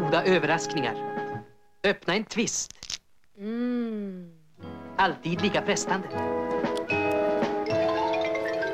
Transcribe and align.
goda 0.00 0.24
överraskningar. 0.24 0.94
Öppna 1.84 2.14
en 2.14 2.24
twist. 2.24 2.72
Mm. 3.38 4.30
Alltid 4.96 5.42
lika 5.42 5.62
frestande. 5.62 6.08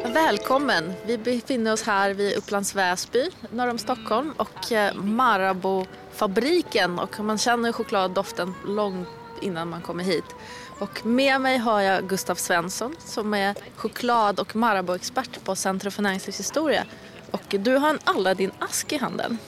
Välkommen! 0.05 0.93
Vi 1.07 1.19
befinner 1.19 1.73
oss 1.73 1.83
här 1.83 2.15
vid 2.15 2.37
Upplands 2.37 2.75
Väsby 2.75 3.31
norr 3.51 3.71
om 3.71 3.79
Stockholm 3.79 4.33
och 4.37 4.73
eh, 4.73 4.95
Marabou-fabriken 4.95 6.99
och 6.99 7.21
man 7.21 7.39
känner 7.39 7.73
chokladdoften 7.73 8.55
långt 8.67 9.09
innan 9.41 9.69
man 9.69 9.81
kommer 9.81 10.05
hit. 10.05 10.35
Och 10.79 11.07
med 11.07 11.41
mig 11.41 11.59
har 11.59 11.81
jag 11.81 12.09
Gustav 12.09 12.35
Svensson 12.35 12.97
som 12.99 13.35
är 13.35 13.55
choklad 13.77 14.41
och 14.41 14.57
Marabou-expert 14.57 15.45
på 15.45 15.57
Centrum 15.57 15.93
för 15.93 16.03
näringslivshistoria. 16.03 16.85
Och 17.31 17.43
du 17.49 17.77
har 17.77 17.91
en 17.91 17.99
Aladdin-ask 18.05 18.93
i 18.93 18.97
handen. 18.97 19.39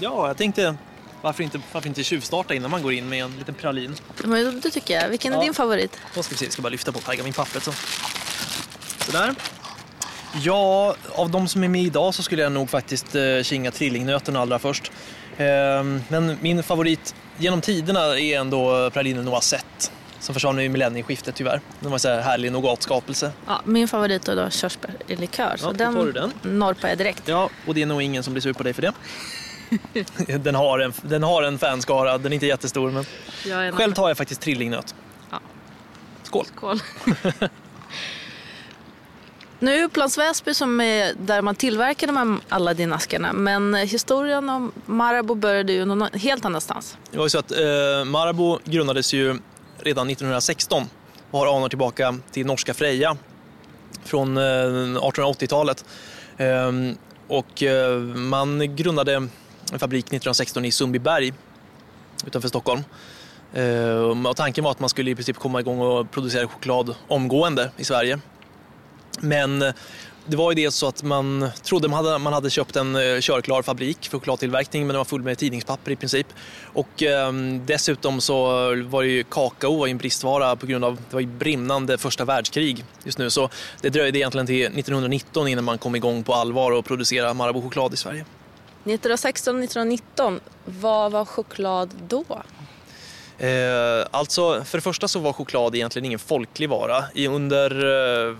Ja, 0.00 0.26
jag 0.26 0.36
tänkte 0.36 0.76
varför 1.22 1.42
inte, 1.42 1.60
varför 1.72 1.88
inte 1.88 2.04
tjuvstarta 2.04 2.54
innan 2.54 2.70
man 2.70 2.82
går 2.82 2.92
in 2.92 3.08
med 3.08 3.24
en 3.24 3.36
liten 3.38 3.54
pralin. 3.54 3.94
Men 4.24 4.60
det 4.60 4.70
tycker 4.70 4.94
jag. 5.00 5.08
Vilken 5.08 5.32
är 5.32 5.36
Ja. 5.36 5.42
din 5.42 5.54
favorit? 5.54 5.96
Då 6.14 6.22
ska 6.22 6.32
vi 6.32 6.36
se, 6.38 6.44
jag 6.44 6.52
ska 6.52 6.62
bara 6.62 6.68
lyfta 6.68 6.92
på 6.92 7.00
pergamentpappret 7.00 7.62
så. 7.64 7.72
Sådär. 8.98 9.34
Ja, 10.42 10.96
av 11.14 11.30
de 11.30 11.48
som 11.48 11.64
är 11.64 11.68
med 11.68 11.82
idag 11.82 12.14
så 12.14 12.22
skulle 12.22 12.42
jag 12.42 12.52
nog 12.52 12.70
faktiskt 12.70 13.14
eh, 13.14 13.42
kinga 13.42 13.70
trillingnöten 13.70 14.36
allra 14.36 14.58
först. 14.58 14.92
Ehm, 15.36 16.02
men 16.08 16.38
min 16.40 16.62
favorit 16.62 17.14
genom 17.38 17.60
tiderna 17.60 18.18
är 18.18 18.38
ändå 18.40 18.90
pralinen 18.90 19.24
Noisette. 19.24 19.90
Som 20.20 20.34
försvann 20.34 20.60
i 20.60 20.68
millennieskiftet 20.68 21.34
tyvärr. 21.34 21.60
Den 21.80 21.90
var 21.90 21.98
så 21.98 22.08
här 22.08 22.20
härlig 22.20 22.52
nougatskapelse. 22.52 23.32
Ja, 23.46 23.60
min 23.64 23.88
favorit 23.88 24.28
är 24.28 24.36
då 24.36 24.50
körsbär 24.50 24.90
i 25.06 25.16
likör. 25.16 25.56
Så 25.56 25.74
Ja, 25.78 25.90
du 25.90 26.12
den. 26.12 26.32
norpar 26.42 26.88
jag 26.88 26.98
direkt. 26.98 27.22
Ja, 27.28 27.50
och 27.66 27.74
det 27.74 27.82
är 27.82 27.86
nog 27.86 28.02
ingen 28.02 28.22
som 28.22 28.32
blir 28.32 28.40
sur 28.40 28.52
på 28.52 28.62
dig 28.62 28.72
för 28.74 28.82
det. 28.82 28.92
den, 30.40 30.54
har 30.54 30.78
en, 30.78 30.92
den 31.02 31.22
har 31.22 31.42
en 31.42 31.58
fanskara, 31.58 32.18
den 32.18 32.32
är 32.32 32.34
inte 32.34 32.46
jättestor 32.46 32.90
men 32.90 33.04
Jag 33.46 33.66
är 33.66 33.72
själv 33.72 33.92
tar 33.92 34.08
jag 34.08 34.16
faktiskt 34.16 34.40
trillingnöt. 34.40 34.94
Ja. 35.30 35.40
Skål! 36.22 36.46
Skål. 36.46 36.80
Nu 39.60 39.74
är 39.74 39.84
Upplands 39.84 40.18
Väsby 40.18 40.54
som 40.54 40.80
är 40.80 41.14
där 41.14 41.42
man 41.42 41.54
tillverkar 41.54 42.06
de 42.06 42.16
här 42.16 42.38
Aladdin-askarna. 42.48 43.32
Men 43.32 43.74
historien 43.74 44.50
om 44.50 44.72
Marabou 44.86 45.34
började 45.34 45.72
ju 45.72 45.84
någon 45.84 46.08
helt 46.12 46.44
annanstans. 46.44 46.96
Det 47.10 47.18
var 47.18 47.24
ju 47.24 47.30
så 47.30 47.38
att 47.38 47.50
eh, 47.50 48.04
Marabou 48.04 48.58
grundades 48.64 49.12
ju 49.12 49.38
redan 49.78 50.10
1916 50.10 50.84
och 51.30 51.38
har 51.38 51.56
anor 51.56 51.68
tillbaka 51.68 52.18
till 52.30 52.46
norska 52.46 52.74
Freja 52.74 53.16
från 54.04 54.36
eh, 54.36 54.40
1880-talet. 54.40 55.84
Ehm, 56.36 56.96
och 57.28 57.62
eh, 57.62 57.98
man 58.00 58.76
grundade 58.76 59.28
en 59.72 59.78
fabrik 59.78 60.04
1916 60.04 60.64
i 60.64 60.72
Sundbyberg 60.72 61.32
utanför 62.26 62.48
Stockholm. 62.48 62.84
Eh, 63.54 64.26
och 64.26 64.36
tanken 64.36 64.64
var 64.64 64.70
att 64.70 64.80
man 64.80 64.88
skulle 64.88 65.10
i 65.10 65.14
princip 65.14 65.36
komma 65.36 65.60
igång 65.60 65.80
och 65.80 66.10
producera 66.10 66.48
choklad 66.48 66.94
omgående 67.08 67.70
i 67.76 67.84
Sverige. 67.84 68.18
Men 69.20 69.62
eh, 69.62 69.72
det 70.26 70.36
var 70.36 70.52
ju 70.52 70.54
det 70.54 70.70
så 70.70 70.88
att 70.88 71.02
man 71.02 71.50
trodde 71.62 71.88
man 71.88 72.04
hade, 72.04 72.18
man 72.18 72.32
hade 72.32 72.50
köpt 72.50 72.76
en 72.76 72.96
eh, 72.96 73.20
körklar 73.20 73.62
fabrik 73.62 74.08
för 74.08 74.18
chokladtillverkning 74.18 74.82
men 74.82 74.88
den 74.88 74.96
var 74.96 75.04
full 75.04 75.22
med 75.22 75.38
tidningspapper 75.38 75.90
i 75.90 75.96
princip. 75.96 76.26
Och 76.62 77.02
eh, 77.02 77.32
dessutom 77.66 78.20
så 78.20 78.44
var 78.88 79.02
det 79.02 79.08
ju 79.08 79.24
kakao 79.24 79.78
var 79.78 79.86
en 79.86 79.98
bristvara 79.98 80.56
på 80.56 80.66
grund 80.66 80.84
av 80.84 80.96
det 80.96 81.14
var 81.14 81.20
ju 81.20 81.26
brinnande 81.26 81.98
första 81.98 82.24
världskrig 82.24 82.84
just 83.04 83.18
nu. 83.18 83.30
Så 83.30 83.50
det 83.80 83.88
dröjde 83.88 84.18
egentligen 84.18 84.46
till 84.46 84.62
1919 84.62 85.48
innan 85.48 85.64
man 85.64 85.78
kom 85.78 85.96
igång 85.96 86.22
på 86.22 86.34
allvar 86.34 86.72
och 86.72 86.84
producera 86.84 87.34
Marabou-choklad 87.34 87.94
i 87.94 87.96
Sverige. 87.96 88.24
1916-1919, 88.88 90.40
vad 90.64 91.12
var 91.12 91.24
choklad 91.24 91.94
då? 92.08 92.24
Eh, 93.38 94.06
alltså, 94.10 94.64
för 94.64 94.78
det 94.78 94.82
första 94.82 95.08
så 95.08 95.18
var 95.18 95.32
choklad 95.32 95.74
egentligen 95.74 96.06
ingen 96.06 96.18
folklig 96.18 96.68
vara. 96.68 97.04
I, 97.14 97.26
under, 97.26 97.84
eh, 98.30 98.36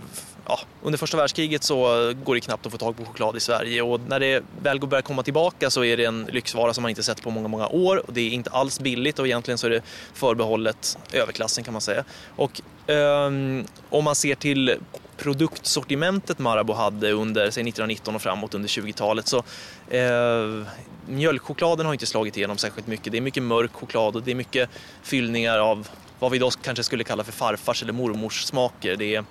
ja, 0.47 0.61
under 0.83 0.99
första 0.99 1.17
världskriget 1.17 1.65
så 1.65 2.13
går 2.25 2.35
det 2.35 2.41
knappt 2.41 2.67
att 2.67 2.73
få 2.73 2.79
tag 2.79 2.97
på 2.97 3.05
choklad 3.05 3.37
i 3.37 3.41
Sverige 3.41 3.83
och 3.83 4.01
när 4.01 4.21
det 4.21 4.43
väl 4.63 4.81
börjar 4.81 5.03
komma 5.03 5.23
tillbaka 5.23 5.71
så 5.71 5.85
är 5.85 5.97
det 5.97 6.05
en 6.05 6.29
lyxvara 6.33 6.75
som 6.75 6.83
man 6.83 6.91
inte 6.91 7.03
sett 7.03 7.23
på 7.23 7.31
många, 7.31 7.49
många 7.49 7.69
år 7.69 8.07
och 8.07 8.13
det 8.13 8.21
är 8.21 8.31
inte 8.31 8.51
alls 8.51 8.81
billigt 8.81 9.19
och 9.19 9.27
egentligen 9.27 9.59
så 9.59 9.67
är 9.67 9.71
det 9.71 9.83
förbehållet 10.15 10.99
överklassen 11.13 11.65
kan 11.65 11.73
man 11.73 11.81
säga. 11.81 12.05
Och 12.37 12.61
eh, 12.91 13.27
om 13.91 14.05
man 14.05 14.15
ser 14.15 14.35
till 14.35 14.79
produktsortimentet 15.19 16.39
Marabou 16.39 16.75
hade 16.75 17.13
under 17.13 17.41
säg 17.41 17.63
1919 17.63 18.15
och 18.15 18.23
framåt 18.23 18.55
under 18.55 18.69
20-talet 18.69 19.29
så 19.29 19.37
eh, 19.89 20.67
mjölkchokladen 21.07 21.87
har 21.87 21.93
inte 21.93 22.07
slagit 22.07 22.37
igenom 22.37 22.59
särskilt 22.59 22.87
mycket. 22.87 23.13
Det 23.13 23.19
är 23.19 23.23
mycket 23.23 23.43
mörk 23.43 23.73
choklad 23.73 24.17
och 24.17 24.23
det 24.23 24.31
är 24.31 24.35
mycket 24.35 24.71
fyllningar 25.03 25.59
av 25.59 25.89
vad 26.19 26.31
vi 26.31 26.37
idag 26.37 26.53
kanske 26.63 26.85
skulle 26.85 27.05
kalla 27.05 27.25
för 27.25 27.33
farfars 27.33 27.83
eller 27.83 27.93
mormors 27.93 28.43
smaker. 28.43 28.97
Det 28.97 29.15
är, 29.15 29.25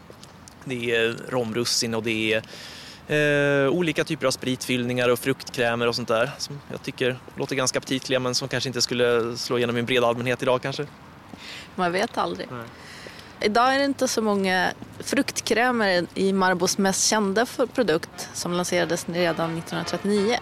det 0.66 0.96
är 0.96 1.16
romrussin 1.30 1.96
och 1.96 2.04
det 2.04 2.34
är 2.34 3.64
eh, 3.66 3.70
olika 3.70 4.04
typer 4.04 4.28
av 4.28 4.32
spritfyllningar 4.32 5.10
och 5.10 5.20
fruktkrämer 5.20 5.88
och 5.88 5.96
sånt 5.96 6.08
där 6.08 6.32
som 6.38 6.62
jag 6.72 6.84
tycker 6.84 7.18
låter 7.36 7.56
ganska 7.56 7.80
aptitliga 7.80 8.20
men 8.20 8.36
som 8.36 8.48
kanske 8.48 8.70
inte 8.70 8.82
skulle 8.82 9.38
slå 9.38 9.58
igenom 9.58 9.78
i 9.78 9.80
en 9.80 9.86
bred 9.86 10.04
allmänhet 10.04 10.42
idag 10.42 10.62
kanske. 10.62 10.86
Man 11.76 11.92
vet 11.92 12.18
aldrig. 12.18 12.48
Idag 13.42 13.76
är 13.76 13.80
det 13.80 13.86
inte 13.86 14.08
så 14.08 14.22
många 14.22 14.74
fruktkrämer 15.00 16.08
i 16.14 16.34
Marbos 16.34 16.78
mest 16.78 17.08
kända 17.08 17.46
produkt 17.74 18.30
som 18.34 18.54
lanserades 18.54 19.10
redan 19.10 19.58
1939. 19.58 20.38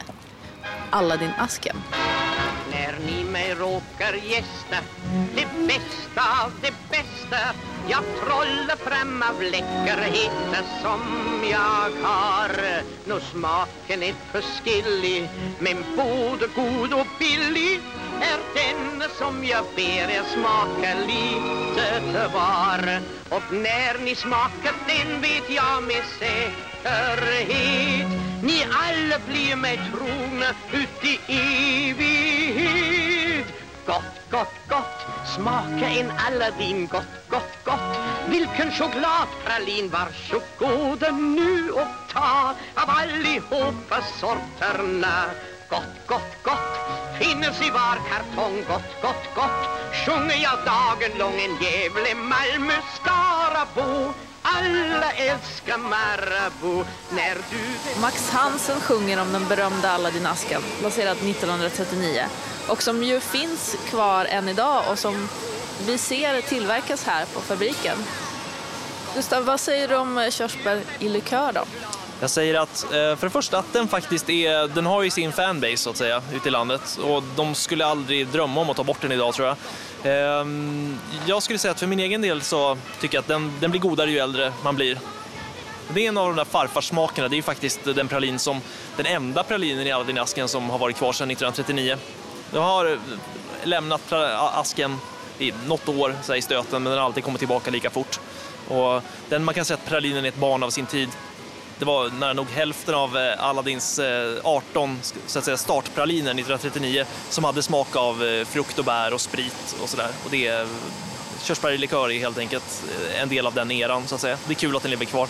Aladdin-asken. 0.91 1.75
När 2.71 2.99
ni 2.99 3.23
mig 3.23 3.55
råkar 3.55 4.13
gästa 4.13 4.77
Det 5.35 5.47
bästa 5.67 6.21
av 6.45 6.51
det 6.61 6.73
bästa 6.89 7.37
Jag 7.87 8.03
trollar 8.19 8.75
fram 8.75 9.23
av 9.23 9.41
läckerheter 9.41 10.63
som 10.81 11.01
jag 11.51 11.89
har 12.07 12.51
Nå 13.05 13.19
smaken 13.19 14.03
är 14.03 14.13
förskillig 14.31 15.29
Men 15.59 15.85
både 15.95 16.47
god 16.47 16.93
och 16.93 17.07
billig 17.19 17.81
är 18.21 18.39
den 18.55 19.03
som 19.17 19.45
jag 19.45 19.65
ber 19.75 20.09
er 20.17 20.23
smaka 20.33 20.93
lite 21.07 22.27
var 22.33 23.01
Och 23.29 23.53
när 23.53 23.97
ni 24.05 24.15
smakar 24.15 24.73
den 24.87 25.21
vet 25.21 25.49
jag 25.49 25.83
med 25.83 26.03
säkerhet 26.19 28.07
Ni 28.43 28.63
alla 28.71 29.19
blir 29.27 29.55
mig 29.55 29.79
trogna 29.91 30.49
ut 30.73 31.03
i 31.03 31.19
evighet. 31.89 33.47
Gott, 33.85 34.31
gott, 34.31 34.53
gott, 34.69 35.05
smaka 35.35 35.89
en 35.89 36.11
Aladdin 36.27 36.87
Gott, 36.87 37.29
gott, 37.29 37.63
gott, 37.63 37.97
vilken 38.29 38.71
chokladpralin 38.71 39.89
Varsågoda 39.89 41.11
nu 41.11 41.71
och 41.71 41.87
ta 42.13 42.55
av 42.75 42.89
allihopa 42.89 44.01
sorterna. 44.19 45.25
Gott, 45.69 46.07
gott, 46.07 46.43
gott, 46.43 46.74
finnes 47.19 47.61
i 47.61 47.69
var 47.69 47.97
kartong 48.09 48.63
Gott, 48.67 48.91
gott, 49.01 49.25
gott, 49.35 49.61
sjunger 50.05 50.35
jag 50.43 50.57
dagen 50.65 51.17
lång 51.17 51.33
En 51.33 51.57
Gävle, 51.61 52.15
Malmö, 52.15 52.73
Skarabo 52.95 54.13
Alla 54.47 55.11
älskar 55.11 55.77
Marabou 55.77 56.85
när 57.09 57.35
du 57.35 58.01
Max 58.01 58.29
Hansen 58.29 58.81
sjunger 58.81 59.21
om 59.21 59.33
den 59.33 59.47
berömda 59.47 59.91
Aladdin-asken, 59.91 60.61
baserad 60.83 61.17
1939. 61.17 62.25
Och 62.67 62.83
som 62.83 63.03
ju 63.03 63.19
finns 63.19 63.75
kvar 63.89 64.25
än 64.25 64.49
idag 64.49 64.83
och 64.91 64.99
som 64.99 65.29
vi 65.87 65.97
ser 65.97 66.41
tillverkas 66.41 67.03
här 67.03 67.25
på 67.25 67.39
fabriken. 67.39 67.97
Gustav, 69.15 69.45
vad 69.45 69.59
säger 69.59 69.87
du 69.87 69.95
om 69.95 70.27
körsbär 70.31 70.81
i 70.99 71.09
likör 71.09 71.51
då? 71.51 71.65
Jag 72.19 72.29
säger 72.29 72.55
att 72.55 72.83
eh, 72.83 72.89
för 72.89 73.21
det 73.21 73.29
första 73.29 73.57
att 73.57 73.73
den 73.73 73.87
faktiskt 73.87 74.29
är, 74.29 74.67
den 74.67 74.85
har 74.85 75.03
ju 75.03 75.09
sin 75.09 75.31
fanbase 75.31 75.77
så 75.77 75.89
att 75.89 75.97
säga 75.97 76.21
ute 76.33 76.47
i 76.47 76.51
landet 76.51 76.99
och 77.03 77.23
de 77.35 77.55
skulle 77.55 77.85
aldrig 77.85 78.27
drömma 78.27 78.61
om 78.61 78.69
att 78.69 78.77
ta 78.77 78.83
bort 78.83 79.01
den 79.01 79.11
idag 79.11 79.33
tror 79.33 79.47
jag. 79.47 79.57
Ehm, 80.03 80.97
jag 81.25 81.43
skulle 81.43 81.59
säga 81.59 81.71
att 81.71 81.79
för 81.79 81.87
min 81.87 81.99
egen 81.99 82.21
del 82.21 82.41
så 82.41 82.77
tycker 83.01 83.17
jag 83.17 83.21
att 83.21 83.27
den, 83.27 83.53
den 83.59 83.71
blir 83.71 83.81
godare 83.81 84.11
ju 84.11 84.19
äldre 84.19 84.53
man 84.63 84.75
blir. 84.75 84.99
Det 85.89 86.05
är 86.05 86.09
en 86.09 86.17
av 86.17 86.27
de 86.27 86.35
där 86.35 86.45
farfarsmakerna, 86.45 87.27
det 87.27 87.35
är 87.35 87.37
ju 87.37 87.43
faktiskt 87.43 87.83
den 87.83 88.07
pralin 88.07 88.39
som, 88.39 88.61
den 88.97 89.05
enda 89.05 89.43
pralinen 89.43 89.87
i 89.87 89.91
Aladdin-asken 89.91 90.47
som 90.47 90.69
har 90.69 90.77
varit 90.77 90.97
kvar 90.97 91.13
sedan 91.13 91.31
1939. 91.31 91.97
Jag 92.53 92.61
har 92.61 92.85
eh, 92.85 92.97
lämnat 93.63 94.13
asken 94.53 94.97
i 95.39 95.53
något 95.67 95.89
år 95.89 96.15
så 96.23 96.31
här, 96.31 96.39
i 96.39 96.41
stöten 96.41 96.83
men 96.83 96.91
den 96.91 96.99
har 96.99 97.05
alltid 97.05 97.23
kommit 97.23 97.39
tillbaka 97.39 97.71
lika 97.71 97.89
fort. 97.89 98.19
Och 98.67 99.01
den, 99.29 99.43
man 99.43 99.53
kan 99.53 99.65
säga 99.65 99.77
att 99.83 99.89
pralinen 99.89 100.25
är 100.25 100.29
ett 100.29 100.37
barn 100.37 100.63
av 100.63 100.69
sin 100.69 100.85
tid. 100.85 101.09
Det 101.79 101.85
var 101.85 102.09
nära 102.09 102.33
nog 102.33 102.47
hälften 102.49 102.95
av 102.95 103.17
eh, 103.17 103.43
Aladdins 103.43 103.99
eh, 103.99 104.37
18 104.43 104.99
så 105.27 105.39
att 105.39 105.45
säga, 105.45 105.57
startpraliner 105.57 106.31
1939 106.31 107.05
som 107.29 107.43
hade 107.43 107.63
smak 107.63 107.95
av 107.95 108.23
eh, 108.23 108.45
frukt 108.45 108.79
och 108.79 108.85
bär 108.85 109.13
och 109.13 109.21
sprit 109.21 109.75
och 109.81 109.89
sådär. 109.89 110.09
Och 110.23 110.31
det 110.31 110.47
är, 110.47 110.67
körsbär 111.41 111.77
likör 111.77 112.11
är 112.11 112.19
helt 112.19 112.37
enkelt 112.37 112.83
en 113.21 113.29
del 113.29 113.47
av 113.47 113.53
den 113.53 113.71
eran 113.71 114.07
så 114.07 114.15
att 114.15 114.21
säga. 114.21 114.37
Det 114.47 114.53
är 114.53 114.55
kul 114.55 114.75
att 114.75 114.81
den 114.81 114.91
lever 114.91 115.05
kvar. 115.05 115.27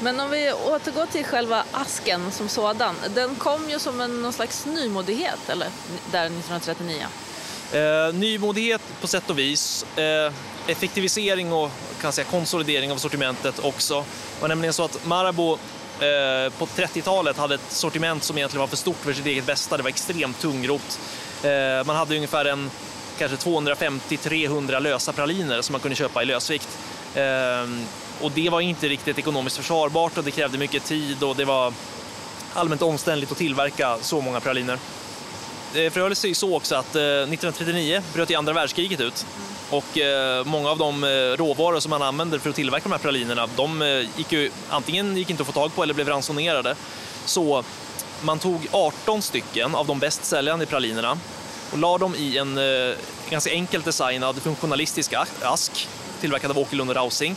Men 0.00 0.20
om 0.20 0.30
vi 0.30 0.52
återgår 0.52 1.06
till 1.06 1.24
själva 1.24 1.64
asken 1.72 2.32
som 2.32 2.48
sådan. 2.48 2.94
Den 3.14 3.34
kom 3.34 3.70
ju 3.70 3.78
som 3.78 4.00
en 4.00 4.22
någon 4.22 4.32
slags 4.32 4.66
nymodighet, 4.66 5.48
eller? 5.48 5.68
Där 6.12 6.26
1939. 6.26 7.06
Eh, 7.72 8.14
nymodighet 8.14 8.80
på 9.00 9.06
sätt 9.06 9.30
och 9.30 9.38
vis. 9.38 9.86
Eh, 9.96 10.32
effektivisering 10.66 11.52
och 11.52 11.70
kan 12.00 12.12
säga, 12.12 12.24
konsolidering 12.24 12.92
av 12.92 12.96
sortimentet 12.96 13.58
också. 13.64 14.00
Det 14.34 14.40
var 14.40 14.48
nämligen 14.48 14.72
så 14.72 14.84
att 14.84 15.06
Marabou 15.06 15.52
eh, 15.52 16.52
på 16.58 16.66
30-talet 16.66 17.36
hade 17.36 17.54
ett 17.54 17.72
sortiment 17.72 18.22
som 18.22 18.38
egentligen 18.38 18.60
var 18.60 18.66
för 18.66 18.76
stort 18.76 18.96
för 18.96 19.12
sitt 19.12 19.26
eget 19.26 19.46
bästa. 19.46 19.76
Det 19.76 19.82
var 19.82 19.90
extremt 19.90 20.40
tungrot. 20.40 21.00
Eh, 21.42 21.86
man 21.86 21.96
hade 21.96 22.16
ungefär 22.16 22.44
en 22.44 22.70
kanske 23.18 23.36
250-300 23.36 24.80
lösa 24.80 25.12
praliner 25.12 25.62
som 25.62 25.72
man 25.72 25.80
kunde 25.80 25.96
köpa 25.96 26.22
i 26.22 26.26
lösvikt. 26.26 26.78
Eh, 27.14 27.22
och 28.20 28.32
det 28.34 28.50
var 28.50 28.60
inte 28.60 28.88
riktigt 28.88 29.18
ekonomiskt 29.18 29.56
försvarbart 29.56 30.18
och 30.18 30.24
det 30.24 30.30
krävde 30.30 30.58
mycket 30.58 30.84
tid 30.84 31.22
och 31.22 31.36
det 31.36 31.44
var 31.44 31.72
allmänt 32.54 32.82
omständligt 32.82 33.32
att 33.32 33.38
tillverka 33.38 33.98
så 34.00 34.20
många 34.20 34.40
praliner. 34.40 34.78
Eh, 35.74 35.82
det 35.82 35.90
förhöll 35.90 36.34
så 36.34 36.56
också 36.56 36.74
att 36.74 36.96
eh, 36.96 37.02
1939 37.02 38.02
bröt 38.14 38.34
andra 38.34 38.52
världskriget 38.52 39.00
ut 39.00 39.26
och 39.70 39.98
eh, 39.98 40.44
många 40.44 40.70
av 40.70 40.78
de 40.78 41.04
råvaror 41.38 41.80
som 41.80 41.90
man 41.90 42.02
använde 42.02 42.40
för 42.40 42.50
att 42.50 42.56
tillverka 42.56 42.82
de 42.82 42.92
här 42.92 42.98
pralinerna, 42.98 43.48
de 43.56 44.04
gick 44.16 44.32
ju, 44.32 44.50
antingen 44.68 45.16
gick 45.16 45.30
inte 45.30 45.42
att 45.42 45.46
få 45.46 45.52
tag 45.52 45.74
på 45.74 45.82
eller 45.82 45.94
blev 45.94 46.08
ransonerade. 46.08 46.74
Så 47.24 47.64
man 48.22 48.38
tog 48.38 48.66
18 48.70 49.22
stycken 49.22 49.74
av 49.74 49.86
de 49.86 49.98
bäst 49.98 50.24
säljande 50.24 50.66
pralinerna 50.66 51.18
och 51.72 51.78
la 51.78 51.98
dem 51.98 52.14
i 52.14 52.38
en 52.38 52.60
ganska 53.30 53.50
enkelt 53.50 53.84
designad 53.84 54.42
funktionalistisk 54.42 55.12
ask 55.42 55.88
tillverkad 56.20 56.50
av 56.50 56.58
Åkerlund 56.58 56.90
och 56.90 56.96
Rausing. 56.96 57.36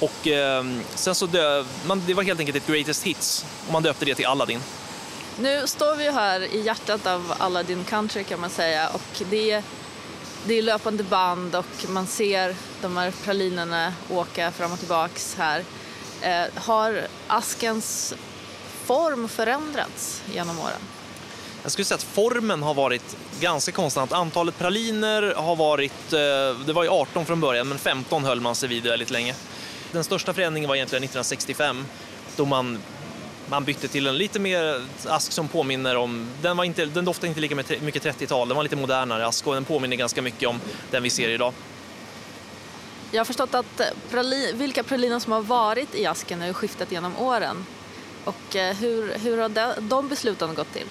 Och 0.00 0.28
sen 0.94 1.14
så 1.14 1.26
dö, 1.26 1.64
man, 1.86 2.02
det 2.06 2.14
var 2.14 2.22
helt 2.22 2.40
enkelt 2.40 2.56
ett 2.56 2.66
greatest 2.66 3.02
hits 3.02 3.44
och 3.66 3.72
man 3.72 3.82
döpte 3.82 4.04
det 4.04 4.14
till 4.14 4.26
Aladdin. 4.26 4.60
Nu 5.40 5.66
står 5.66 5.96
vi 5.96 6.10
här 6.10 6.40
i 6.40 6.60
hjärtat 6.60 7.06
av 7.06 7.34
Aladdin 7.38 7.84
Country 7.84 8.24
kan 8.24 8.40
man 8.40 8.50
säga 8.50 8.88
och 8.88 9.22
det 9.30 9.50
är, 9.50 9.62
det 10.46 10.54
är 10.54 10.62
löpande 10.62 11.02
band 11.02 11.56
och 11.56 11.88
man 11.88 12.06
ser 12.06 12.56
de 12.82 12.96
här 12.96 13.12
pralinerna 13.24 13.94
åka 14.10 14.52
fram 14.52 14.72
och 14.72 14.78
tillbaks 14.78 15.34
här. 15.34 15.64
Eh, 16.20 16.44
har 16.54 17.06
askens 17.26 18.14
form 18.84 19.28
förändrats 19.28 20.22
genom 20.34 20.58
åren? 20.60 20.80
Jag 21.62 21.72
skulle 21.72 21.84
säga 21.84 21.96
att 21.96 22.02
formen 22.02 22.62
har 22.62 22.74
varit 22.74 23.16
ganska 23.40 23.72
konstant. 23.72 24.12
Antalet 24.12 24.58
praliner 24.58 25.34
har 25.36 25.56
varit, 25.56 26.12
eh, 26.12 26.18
det 26.66 26.72
var 26.72 26.82
ju 26.82 26.88
18 26.88 27.26
från 27.26 27.40
början, 27.40 27.68
men 27.68 27.78
15 27.78 28.24
höll 28.24 28.40
man 28.40 28.54
sig 28.54 28.68
vid 28.68 28.82
väldigt 28.82 29.10
länge. 29.10 29.34
Den 29.92 30.04
största 30.04 30.34
förändringen 30.34 30.68
var 30.68 30.76
egentligen 30.76 31.02
1965 31.04 31.84
då 32.36 32.44
man, 32.44 32.78
man 33.50 33.64
bytte 33.64 33.88
till 33.88 34.06
en 34.06 34.18
lite 34.18 34.38
mer 34.38 34.82
ask 35.06 35.32
som 35.32 35.48
påminner 35.48 35.96
om, 35.96 36.28
den, 36.42 36.56
var 36.56 36.64
inte, 36.64 36.86
den 36.86 37.04
doftade 37.04 37.28
inte 37.28 37.40
lika 37.40 37.54
mycket 37.54 38.04
30-tal, 38.04 38.48
den 38.48 38.56
var 38.56 38.62
lite 38.62 38.76
modernare 38.76 39.26
ask 39.26 39.46
och 39.46 39.54
den 39.54 39.64
påminner 39.64 39.96
ganska 39.96 40.22
mycket 40.22 40.48
om 40.48 40.60
den 40.90 41.02
vi 41.02 41.10
ser 41.10 41.28
idag. 41.28 41.52
Jag 43.10 43.20
har 43.20 43.24
förstått 43.24 43.54
att 43.54 43.80
prali, 44.10 44.52
vilka 44.54 44.82
praliner 44.82 45.18
som 45.18 45.32
har 45.32 45.42
varit 45.42 45.94
i 45.94 46.06
asken 46.06 46.40
har 46.40 46.52
skiftat 46.52 46.92
genom 46.92 47.16
åren. 47.16 47.66
Och 48.24 48.56
eh, 48.56 48.76
hur, 48.76 49.18
hur 49.18 49.38
har 49.38 49.48
de, 49.48 49.72
de 49.78 50.08
besluten 50.08 50.54
gått 50.54 50.72
till? 50.72 50.86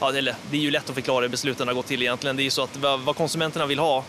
Ja, 0.00 0.10
det, 0.10 0.18
är, 0.18 0.36
det 0.50 0.56
är 0.56 0.60
ju 0.60 0.70
lätt 0.70 0.88
att 0.88 0.94
förklara 0.94 1.22
hur 1.22 1.28
besluten 1.28 1.68
har 1.68 1.74
gått 1.74 1.86
till 1.86 2.02
egentligen. 2.02 2.36
Det 2.36 2.42
är 2.42 2.44
ju 2.44 2.50
så 2.50 2.62
att 2.62 2.76
vad 2.76 3.16
konsumenterna 3.16 3.66
vill 3.66 3.78
ha 3.78 4.04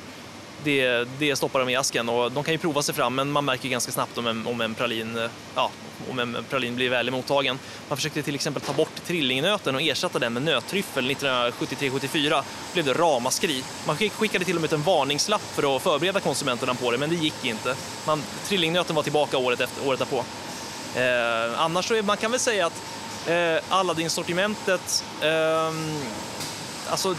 det, 0.64 1.08
det 1.20 1.36
stoppar 1.36 1.60
de 1.60 1.70
i 1.70 1.76
asken 1.76 2.10
och 2.10 2.32
de 2.32 2.44
kan 2.44 2.54
ju 2.54 2.58
prova 2.58 2.82
sig 2.82 2.96
fram 2.96 3.16
men 3.16 3.32
man 3.32 3.46
märker 3.46 3.70
ganska 3.70 3.92
snabbt 3.92 4.18
om 4.18 4.28
en, 4.28 4.48
om 4.48 4.62
en, 4.62 4.76
pralin, 4.76 5.18
eh, 5.18 5.30
ja, 5.56 5.72
om 6.12 6.20
en 6.20 6.38
pralin 6.50 6.76
blir 6.76 6.90
väl 6.90 7.12
mottagen. 7.12 7.60
Man 7.88 7.98
försökte 7.98 8.22
till 8.22 8.36
exempel 8.36 8.62
ta 8.62 8.74
bort 8.74 9.06
trillingnöten 9.06 9.76
och 9.76 9.82
ersätta 9.82 10.20
den 10.20 10.34
med 10.34 10.44
nöttryffel 10.44 11.12
1973-74. 11.12 12.44
blev 12.74 12.86
det 12.86 12.94
ramaskri. 12.94 13.64
Man 13.88 13.98
skickade 13.98 14.46
till 14.46 14.56
och 14.56 14.62
med 14.62 14.68
ut 14.68 14.74
en 14.74 14.84
varningslapp 14.84 15.42
för 15.42 15.76
att 15.76 15.82
förbereda 15.82 16.20
konsumenterna 16.20 16.74
på 16.74 16.92
det 16.92 16.98
men 16.98 17.10
det 17.10 17.16
gick 17.16 17.46
inte. 17.46 17.76
Man, 18.08 18.24
trillingnöten 18.48 18.96
var 18.96 19.04
tillbaka 19.04 19.38
året, 19.38 19.62
efter, 19.62 19.88
året 19.88 20.00
därpå. 20.00 20.24
Eh, 20.96 21.62
annars 21.62 21.88
så 21.88 21.96
är, 21.96 22.04
man 22.04 22.18
kan 22.18 22.32
väl 22.32 22.40
säga 22.40 22.66
att 22.66 22.82
eh, 23.28 23.64
Aladdin-sortimentet 23.70 25.04
eh, 25.22 25.74
alltså 26.90 27.16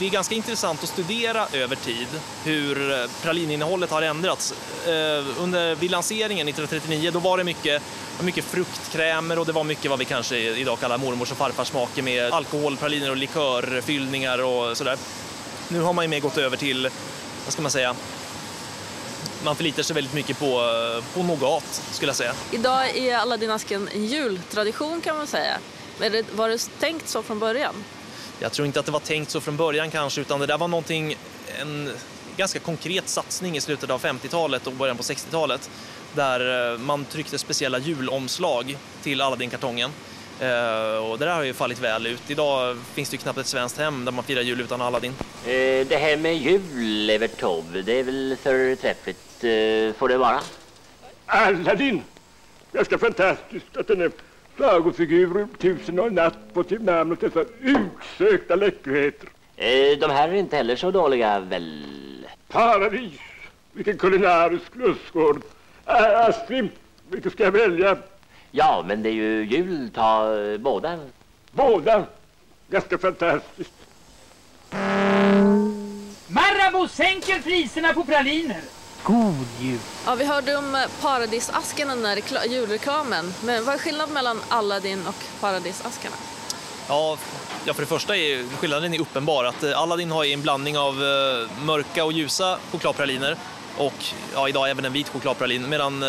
det 0.00 0.06
är 0.06 0.10
ganska 0.10 0.34
intressant 0.34 0.82
att 0.82 0.88
studera 0.88 1.46
över 1.52 1.76
tid 1.76 2.08
hur 2.44 2.92
eh, 2.92 3.10
pralininnehållet 3.22 3.90
har 3.90 4.02
ändrats. 4.02 4.54
Eh, 4.86 5.42
under, 5.42 5.74
vid 5.74 5.90
lanseringen 5.90 6.48
1939 6.48 7.10
då 7.12 7.18
var 7.18 7.38
det 7.38 7.44
mycket, 7.44 7.82
mycket 8.20 8.44
fruktkrämer 8.44 9.38
och 9.38 9.46
det 9.46 9.52
var 9.52 9.64
mycket 9.64 9.90
vad 9.90 9.98
vi 9.98 10.04
kanske 10.04 10.36
idag 10.38 10.80
kallar 10.80 10.98
mormors 10.98 11.30
och 11.30 11.36
farfarsmaker 11.36 12.02
med 12.02 12.32
alkoholpraliner 12.32 13.10
och 13.10 13.16
likörfyllningar 13.16 14.42
och 14.42 14.76
sådär. 14.76 14.98
Nu 15.68 15.80
har 15.80 15.92
man 15.92 16.04
ju 16.04 16.08
mer 16.08 16.20
gått 16.20 16.38
över 16.38 16.56
till, 16.56 16.88
vad 17.44 17.52
ska 17.52 17.62
man 17.62 17.70
säga, 17.70 17.94
man 19.44 19.56
förlitar 19.56 19.82
sig 19.82 19.94
väldigt 19.94 20.14
mycket 20.14 20.38
på, 20.38 20.46
eh, 20.46 21.14
på 21.14 21.22
nougat 21.22 21.82
skulle 21.92 22.08
jag 22.08 22.16
säga. 22.16 22.32
Idag 22.50 22.96
är 22.96 23.16
Aladdin-asken 23.16 23.88
en 23.94 24.06
jultradition 24.06 25.00
kan 25.00 25.16
man 25.16 25.26
säga. 25.26 25.58
Var 26.32 26.48
det 26.48 26.70
tänkt 26.78 27.08
så 27.08 27.22
från 27.22 27.38
början? 27.38 27.74
Jag 28.42 28.52
tror 28.52 28.66
inte 28.66 28.80
att 28.80 28.86
det 28.86 28.92
var 28.92 29.00
tänkt 29.00 29.30
så 29.30 29.40
från 29.40 29.56
början 29.56 29.90
kanske, 29.90 30.20
utan 30.20 30.40
det 30.40 30.46
där 30.46 30.58
var 30.58 30.68
någonting, 30.68 31.16
en 31.60 31.90
ganska 32.36 32.58
konkret 32.58 33.08
satsning 33.08 33.56
i 33.56 33.60
slutet 33.60 33.90
av 33.90 34.02
50-talet 34.02 34.66
och 34.66 34.72
början 34.72 34.96
på 34.96 35.02
60-talet 35.02 35.70
där 36.14 36.72
eh, 36.72 36.78
man 36.78 37.04
tryckte 37.04 37.38
speciella 37.38 37.78
julomslag 37.78 38.76
till 39.02 39.20
Aladdin-kartongen. 39.20 39.90
Uh, 40.42 41.10
och 41.10 41.18
det 41.18 41.24
där 41.24 41.34
har 41.34 41.42
ju 41.42 41.52
fallit 41.52 41.80
väl 41.80 42.06
ut. 42.06 42.22
Idag 42.30 42.78
finns 42.94 43.10
det 43.10 43.14
ju 43.14 43.18
knappt 43.18 43.38
ett 43.38 43.46
svenskt 43.46 43.78
hem 43.78 44.04
där 44.04 44.12
man 44.12 44.24
firar 44.24 44.42
jul 44.42 44.60
utan 44.60 44.80
Aladdin. 44.80 45.12
Uh, 45.12 45.86
det 45.86 45.98
här 46.00 46.16
med 46.16 46.36
jul, 46.36 47.10
Evert 47.10 47.40
Taube, 47.40 47.82
det 47.82 47.92
är 47.92 48.02
väl 48.02 48.36
förträffligt. 48.42 49.18
Får 49.98 50.08
det 50.08 50.18
vara? 50.18 50.40
Aladdin! 51.26 52.02
Ganska 52.72 52.98
fantastiskt 52.98 53.76
att 53.76 53.88
den 53.88 54.00
är 54.00 54.10
sagofigurer, 54.60 55.46
tusen 55.58 55.98
och 55.98 56.06
en 56.06 56.14
natt 56.14 56.54
på 56.54 56.62
till 56.62 56.82
namn 56.82 57.12
och 57.12 57.18
dessa 57.18 57.44
utsökta 57.60 58.54
läckerheter. 58.56 59.28
Eh, 59.56 59.98
de 59.98 60.10
här 60.10 60.28
är 60.28 60.34
inte 60.34 60.56
heller 60.56 60.76
så 60.76 60.90
dåliga, 60.90 61.40
väl? 61.40 62.26
Paradis! 62.48 63.12
Vilken 63.72 63.98
kulinarisk 63.98 64.76
lustgård! 64.76 65.42
Äh, 65.86 66.28
Astrid, 66.28 66.68
vilken 67.10 67.30
ska 67.30 67.44
jag 67.44 67.52
välja? 67.52 67.96
Ja, 68.50 68.84
men 68.88 69.02
det 69.02 69.08
är 69.08 69.14
ju 69.14 69.44
jul. 69.44 69.90
Ta 69.94 70.38
eh, 70.38 70.58
båda. 70.58 70.98
Båda? 71.52 72.04
Ganska 72.68 72.98
fantastiskt. 72.98 73.72
Marabou 76.28 76.88
sänker 76.88 77.42
priserna 77.42 77.92
på 77.92 78.04
praliner. 78.04 78.79
God 79.04 79.46
jul! 79.60 79.78
Ja, 80.06 80.14
vi 80.14 80.24
hörde 80.24 80.56
om 80.56 80.74
eh, 80.74 80.82
paradisasken, 81.00 81.88
den 81.88 82.02
där 82.02 82.46
julreklamen. 82.46 83.34
Men 83.44 83.64
vad 83.64 83.74
är 83.74 83.78
skillnaden 83.78 84.14
mellan 84.14 84.40
Aladdin 84.48 85.06
och 85.06 85.40
paradisaskarna? 85.40 86.16
Ja, 86.88 87.18
ja, 87.64 87.74
för 87.74 87.82
det 87.82 87.86
första 87.86 88.16
är 88.16 88.56
skillnaden 88.56 88.94
är 88.94 89.00
uppenbar. 89.00 89.44
Att 89.44 89.62
eh, 89.62 89.78
Aladdin 89.78 90.10
har 90.10 90.24
en 90.24 90.42
blandning 90.42 90.78
av 90.78 90.94
eh, 90.94 91.64
mörka 91.64 92.04
och 92.04 92.12
ljusa 92.12 92.58
chokladpraliner 92.72 93.36
och 93.76 94.04
ja, 94.34 94.48
idag 94.48 94.70
även 94.70 94.84
en 94.84 94.92
vit 94.92 95.08
chokladpralin 95.08 95.68
medan 95.68 96.04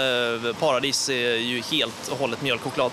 Paradis 0.60 1.10
är 1.10 1.36
ju 1.36 1.62
helt 1.62 2.08
och 2.12 2.18
hållet 2.18 2.42
mjölkchoklad. 2.42 2.92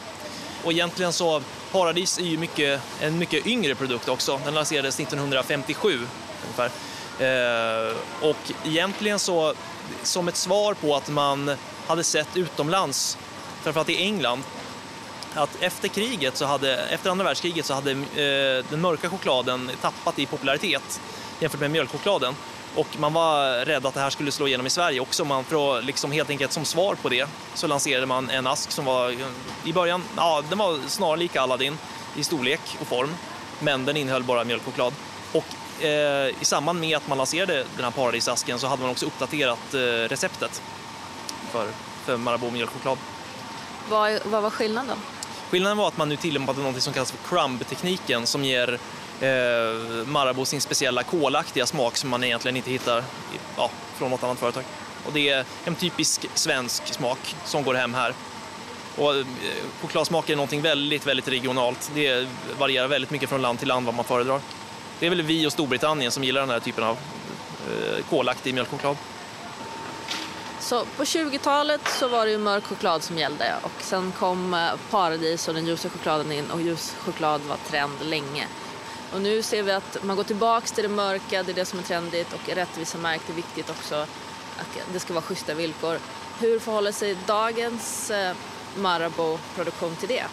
Och 0.64 0.72
egentligen 0.72 1.12
så, 1.12 1.42
Paradis 1.72 2.18
är 2.18 2.22
ju 2.22 2.38
mycket, 2.38 2.80
en 3.00 3.18
mycket 3.18 3.46
yngre 3.46 3.74
produkt 3.74 4.08
också. 4.08 4.40
Den 4.44 4.54
lanserades 4.54 5.00
1957 5.00 5.98
ungefär. 6.44 6.70
Eh, 7.18 7.96
och 8.20 8.52
egentligen 8.64 9.18
så 9.18 9.54
som 10.02 10.28
ett 10.28 10.36
svar 10.36 10.74
på 10.74 10.96
att 10.96 11.08
man 11.08 11.56
hade 11.86 12.04
sett 12.04 12.36
utomlands, 12.36 13.18
framförallt 13.62 13.88
i 13.88 14.02
England, 14.02 14.42
att 15.34 15.62
efter 15.62 15.88
kriget, 15.88 16.36
så 16.36 16.44
hade, 16.44 16.76
efter 16.76 17.10
andra 17.10 17.24
världskriget 17.24 17.66
så 17.66 17.74
hade 17.74 17.90
eh, 17.90 18.64
den 18.70 18.80
mörka 18.80 19.10
chokladen 19.10 19.70
tappat 19.80 20.18
i 20.18 20.26
popularitet 20.26 21.00
jämfört 21.40 21.60
med 21.60 21.70
mjölkchokladen. 21.70 22.34
Och 22.74 22.86
man 22.98 23.12
var 23.12 23.64
rädd 23.64 23.86
att 23.86 23.94
det 23.94 24.00
här 24.00 24.10
skulle 24.10 24.32
slå 24.32 24.46
igenom 24.46 24.66
i 24.66 24.70
Sverige 24.70 25.00
också. 25.00 25.24
Man, 25.24 25.44
för 25.44 25.78
att 25.78 25.84
liksom 25.84 26.12
helt 26.12 26.30
enkelt 26.30 26.52
som 26.52 26.64
svar 26.64 26.94
på 26.94 27.08
det 27.08 27.28
så 27.54 27.66
lanserade 27.66 28.06
man 28.06 28.30
en 28.30 28.46
ask 28.46 28.70
som 28.70 28.84
var 28.84 29.16
i 29.64 29.72
början, 29.72 30.02
ja 30.16 30.42
den 30.48 30.58
var 30.58 30.78
snarlik 30.86 31.36
Aladdin 31.36 31.78
i 32.16 32.24
storlek 32.24 32.60
och 32.80 32.86
form. 32.86 33.14
Men 33.60 33.84
den 33.84 33.96
innehöll 33.96 34.22
bara 34.22 34.44
mjölkchoklad. 34.44 34.94
Och 35.32 35.44
i 36.40 36.44
samband 36.44 36.80
med 36.80 36.96
att 36.96 37.08
man 37.08 37.18
lanserade 37.18 37.64
den 37.76 37.84
här 37.84 37.90
paradisasken 37.90 38.58
så 38.58 38.66
hade 38.66 38.82
man 38.82 38.90
också 38.90 39.06
uppdaterat 39.06 39.74
eh, 39.74 39.78
receptet 39.80 40.62
för, 41.52 41.68
för 42.04 42.16
Marabou 42.16 42.50
mjölkchoklad. 42.50 42.98
Vad, 43.88 44.20
vad 44.24 44.42
var 44.42 44.50
skillnaden? 44.50 44.98
Skillnaden 45.50 45.78
var 45.78 45.88
att 45.88 45.96
man 45.96 46.08
nu 46.08 46.16
tillämpade 46.16 46.60
något 46.60 46.82
som 46.82 46.92
kallas 46.92 47.12
för 47.12 47.28
crumb-tekniken 47.28 48.26
som 48.26 48.44
ger 48.44 48.78
eh, 49.20 49.28
Marabou 50.06 50.44
sin 50.44 50.60
speciella 50.60 51.02
kolaktiga 51.02 51.66
smak 51.66 51.96
som 51.96 52.10
man 52.10 52.24
egentligen 52.24 52.56
inte 52.56 52.70
hittar 52.70 53.04
ja, 53.56 53.70
från 53.96 54.10
något 54.10 54.22
annat 54.22 54.38
företag. 54.38 54.64
Och 55.06 55.12
det 55.12 55.28
är 55.28 55.44
en 55.64 55.74
typisk 55.74 56.26
svensk 56.34 56.86
smak 56.86 57.36
som 57.44 57.64
går 57.64 57.74
hem 57.74 57.94
här. 57.94 58.14
Och 58.96 59.16
eh, 59.16 59.26
chokladsmak 59.80 60.30
är 60.30 60.36
någonting 60.36 60.62
väldigt, 60.62 61.06
väldigt 61.06 61.28
regionalt. 61.28 61.90
Det 61.94 62.28
varierar 62.58 62.88
väldigt 62.88 63.10
mycket 63.10 63.28
från 63.28 63.42
land 63.42 63.58
till 63.58 63.68
land 63.68 63.86
vad 63.86 63.94
man 63.94 64.04
föredrar. 64.04 64.40
Det 65.00 65.06
är 65.06 65.10
väl 65.10 65.22
vi 65.22 65.46
och 65.46 65.52
Storbritannien 65.52 66.12
som 66.12 66.24
gillar 66.24 66.40
den 66.40 66.50
här 66.50 66.60
typen 66.60 66.84
av 66.84 66.98
eh, 67.68 68.04
kolaktig 68.10 68.54
mjölkchoklad. 68.54 68.96
Så 70.60 70.84
på 70.84 71.04
20-talet 71.04 71.80
så 71.88 72.08
var 72.08 72.26
det 72.26 72.32
ju 72.32 72.38
mörk 72.38 72.64
choklad 72.64 73.02
som 73.02 73.18
gällde 73.18 73.54
och 73.62 73.82
sen 73.82 74.12
kom 74.12 74.54
eh, 74.54 74.70
paradis 74.90 75.48
och 75.48 75.54
den 75.54 75.66
ljusa 75.66 75.88
chokladen 75.88 76.32
in 76.32 76.50
och 76.50 76.62
ljus 76.62 76.96
choklad 76.98 77.40
var 77.40 77.56
trend 77.70 77.92
länge. 78.02 78.46
Och 79.12 79.20
nu 79.20 79.42
ser 79.42 79.62
vi 79.62 79.72
att 79.72 79.98
man 80.02 80.16
går 80.16 80.24
tillbaks 80.24 80.72
till 80.72 80.82
det 80.82 80.88
mörka, 80.88 81.42
det 81.42 81.52
är 81.52 81.54
det 81.54 81.64
som 81.64 81.78
är 81.78 81.82
trendigt 81.82 82.32
och 82.32 82.54
rättvisa 82.54 82.98
märkt 82.98 83.30
är 83.30 83.34
viktigt 83.34 83.70
också. 83.70 83.94
Att 84.58 84.78
det 84.92 85.00
ska 85.00 85.12
vara 85.12 85.22
schyssta 85.22 85.54
villkor. 85.54 85.98
Hur 86.40 86.58
förhåller 86.58 86.92
sig 86.92 87.16
dagens 87.26 88.10
eh, 88.10 88.36
Marabou-produktion 88.76 89.96
till 89.96 90.08
det? 90.08 90.24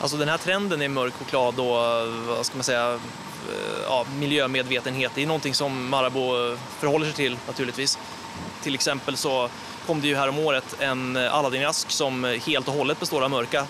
Alltså 0.00 0.16
den 0.16 0.28
här 0.28 0.38
trenden 0.38 0.82
i 0.82 0.88
mörk 0.88 1.14
choklad 1.14 1.60
och 1.60 1.68
vad 2.26 2.46
ska 2.46 2.56
man 2.56 2.64
säga, 2.64 2.92
eh, 2.92 3.00
ja, 3.88 4.06
miljömedvetenhet, 4.18 5.12
det 5.14 5.22
är 5.22 5.26
någonting 5.26 5.54
som 5.54 5.88
Marabou 5.88 6.56
förhåller 6.78 7.06
sig 7.06 7.14
till 7.14 7.38
naturligtvis. 7.46 7.98
Till 8.62 8.74
exempel 8.74 9.16
så 9.16 9.48
kom 9.86 10.00
det 10.00 10.08
ju 10.08 10.16
här 10.16 10.28
om 10.28 10.38
året 10.38 10.76
en 10.78 11.16
Aladdin-ask 11.16 11.90
som 11.90 12.38
helt 12.46 12.68
och 12.68 12.74
hållet 12.74 13.00
består 13.00 13.22
av 13.24 13.30
mörka 13.30 13.66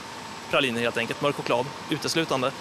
praliner 0.51 0.81
helt 0.81 0.97
enkelt, 0.97 1.23
mörk 1.23 1.37
choklad 1.37 1.67
uteslutande. 1.91 2.53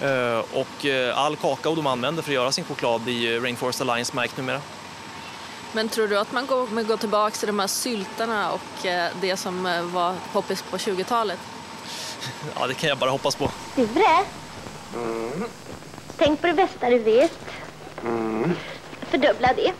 Eh, 0.00 0.38
Och 0.52 0.86
eh, 0.86 1.18
all 1.18 1.36
kakao 1.36 1.74
de 1.74 1.86
använder 1.86 2.22
för 2.22 2.30
att 2.30 2.34
göra 2.34 2.52
sin 2.52 2.64
choklad 2.64 3.08
i 3.08 3.38
Rainforest 3.38 3.80
Alliance 3.80 4.16
märkt 4.16 4.36
numera. 4.36 4.60
Men 5.72 5.88
tror 5.88 6.08
du 6.08 6.18
att 6.18 6.32
man 6.32 6.46
kommer 6.46 6.82
gå 6.82 6.96
tillbaks 6.96 7.38
till 7.38 7.46
de 7.46 7.58
här 7.58 7.66
syltarna 7.66 8.52
och 8.52 8.86
eh, 8.86 9.10
det 9.20 9.36
som 9.36 9.66
eh, 9.66 9.82
var 9.82 10.14
poppis 10.32 10.62
på 10.62 10.76
20-talet? 10.76 11.38
Ja, 12.58 12.66
det 12.66 12.74
kan 12.74 12.88
jag 12.88 12.98
bara 12.98 13.10
hoppas 13.10 13.34
på. 13.36 13.50
Sture? 13.72 14.24
Tänk 16.16 16.40
på 16.40 16.46
det 16.46 16.54
bästa 16.54 16.90
du 16.90 16.98
vet. 16.98 17.38
Fördubbla 19.00 19.52
det. 19.56 19.72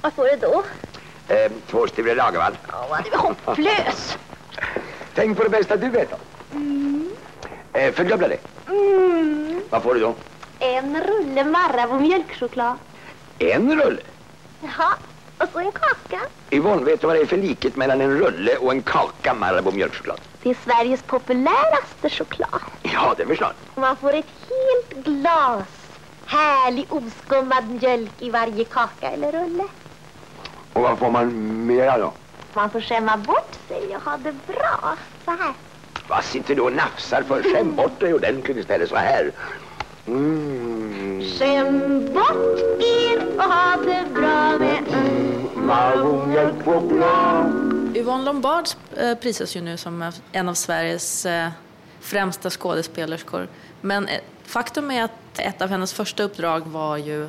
Vad 0.00 0.12
får 0.12 0.24
du 0.24 0.36
då? 0.36 0.64
Eh, 1.34 1.52
två 1.66 1.86
Sture 1.86 2.14
Lagervall. 2.14 2.58
Ja, 2.72 2.98
du 3.04 3.10
är 3.10 3.16
hopplös. 3.18 4.18
Tänk 5.14 5.36
på 5.36 5.42
det 5.42 5.48
bästa 5.50 5.76
du 5.76 5.88
vet 5.88 6.10
då. 6.10 6.16
Eh, 7.78 7.92
fördubbla 7.92 8.28
det. 8.28 8.38
Vad 9.70 9.82
får 9.82 9.94
du 9.94 10.00
då? 10.00 10.14
En 10.58 11.02
rulle 11.02 11.44
Marabou 11.44 12.00
mjölkchoklad. 12.00 12.76
En 13.38 13.80
rulle. 13.82 14.00
Jaha, 14.62 14.92
och 15.52 15.62
en 15.62 15.72
kaka. 15.72 16.20
Yvonne, 16.50 16.84
vet 16.84 17.00
du 17.00 17.06
vad 17.06 17.16
det 17.16 17.22
är 17.22 17.26
för 17.26 17.36
likhet 17.36 17.76
mellan 17.76 18.00
en 18.00 18.18
rulle 18.18 18.56
och 18.56 18.72
en 18.72 18.82
kaka 18.82 19.34
Marabou 19.34 19.72
mjölkchoklad? 19.72 20.20
Det 20.42 20.50
är 20.50 20.56
Sveriges 20.64 21.02
populäraste 21.02 22.10
choklad. 22.10 22.60
Ja, 22.82 23.14
det 23.16 23.26
förstår 23.26 23.48
jag. 23.74 23.80
Man 23.80 23.96
får 23.96 24.12
ett 24.14 24.26
helt 24.48 25.04
glas 25.04 25.64
härlig 26.26 26.86
oskummad 26.88 27.70
mjölk 27.70 28.12
i 28.18 28.30
varje 28.30 28.64
kaka 28.64 29.10
eller 29.10 29.32
rulle. 29.32 29.64
Och 30.72 30.82
vad 30.82 30.98
får 30.98 31.10
man 31.10 31.66
mera 31.66 31.98
då? 31.98 32.12
Man 32.54 32.70
får 32.70 32.80
skämma 32.80 33.16
bort 33.16 33.54
sig 33.68 33.96
och 33.96 34.02
ha 34.02 34.16
det 34.16 34.34
bra. 34.46 34.96
Så 35.24 35.30
här. 35.30 35.52
Vad 36.08 36.24
sitter 36.24 36.54
du 36.54 36.62
och 36.62 36.72
nafsar 36.72 37.22
för? 37.22 37.42
Skäm 37.42 37.76
bort 37.76 38.00
dig 38.00 38.14
ordentligt 38.14 38.56
istället 38.56 38.88
så 38.88 38.96
här. 38.96 39.32
Mm. 40.06 41.22
Skäm 41.38 42.04
bort 42.14 42.60
er 42.80 43.36
och 43.36 43.42
ha 43.42 43.76
det 43.76 44.04
bra 44.14 44.58
med 44.58 44.82
mjölkchoklad. 44.82 45.29
Yvonne 47.94 48.24
Lombard 48.24 48.64
eh, 48.96 49.14
prisas 49.14 49.56
ju 49.56 49.60
nu 49.60 49.76
som 49.76 50.02
eh, 50.02 50.14
en 50.32 50.48
av 50.48 50.54
Sveriges 50.54 51.26
eh, 51.26 51.50
främsta 52.00 52.50
skådespelerskor. 52.50 53.48
Men 53.80 54.08
faktum 54.44 54.90
är 54.90 55.04
att 55.04 55.38
ett 55.38 55.62
av 55.62 55.68
hennes 55.68 55.92
första 55.92 56.22
uppdrag 56.22 56.60
var 56.60 56.96
ju 56.96 57.28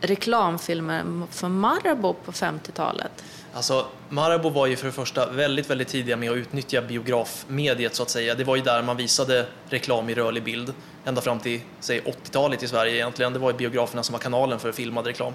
reklamfilmer 0.00 1.04
för 1.30 1.48
Marabou 1.48 2.14
på 2.24 2.32
50-talet. 2.32 3.24
Alltså, 3.52 3.86
Marabou 4.08 4.50
var 4.50 4.66
ju 4.66 4.76
för 4.76 4.86
det 4.86 4.92
första 4.92 5.30
väldigt, 5.30 5.70
väldigt 5.70 5.88
tidiga 5.88 6.16
med 6.16 6.30
att 6.30 6.36
utnyttja 6.36 6.82
biografmediet 6.82 7.94
så 7.94 8.02
att 8.02 8.10
säga. 8.10 8.34
Det 8.34 8.44
var 8.44 8.56
ju 8.56 8.62
där 8.62 8.82
man 8.82 8.96
visade 8.96 9.46
reklam 9.68 10.08
i 10.08 10.14
rörlig 10.14 10.44
bild 10.44 10.74
ända 11.04 11.20
fram 11.20 11.38
till, 11.38 11.60
säg 11.80 12.00
80-talet 12.00 12.62
i 12.62 12.68
Sverige 12.68 12.94
egentligen. 12.94 13.32
Det 13.32 13.38
var 13.38 13.50
ju 13.50 13.56
biograferna 13.56 14.02
som 14.02 14.12
var 14.12 14.20
kanalen 14.20 14.58
för 14.58 14.72
filmad 14.72 15.06
reklam. 15.06 15.32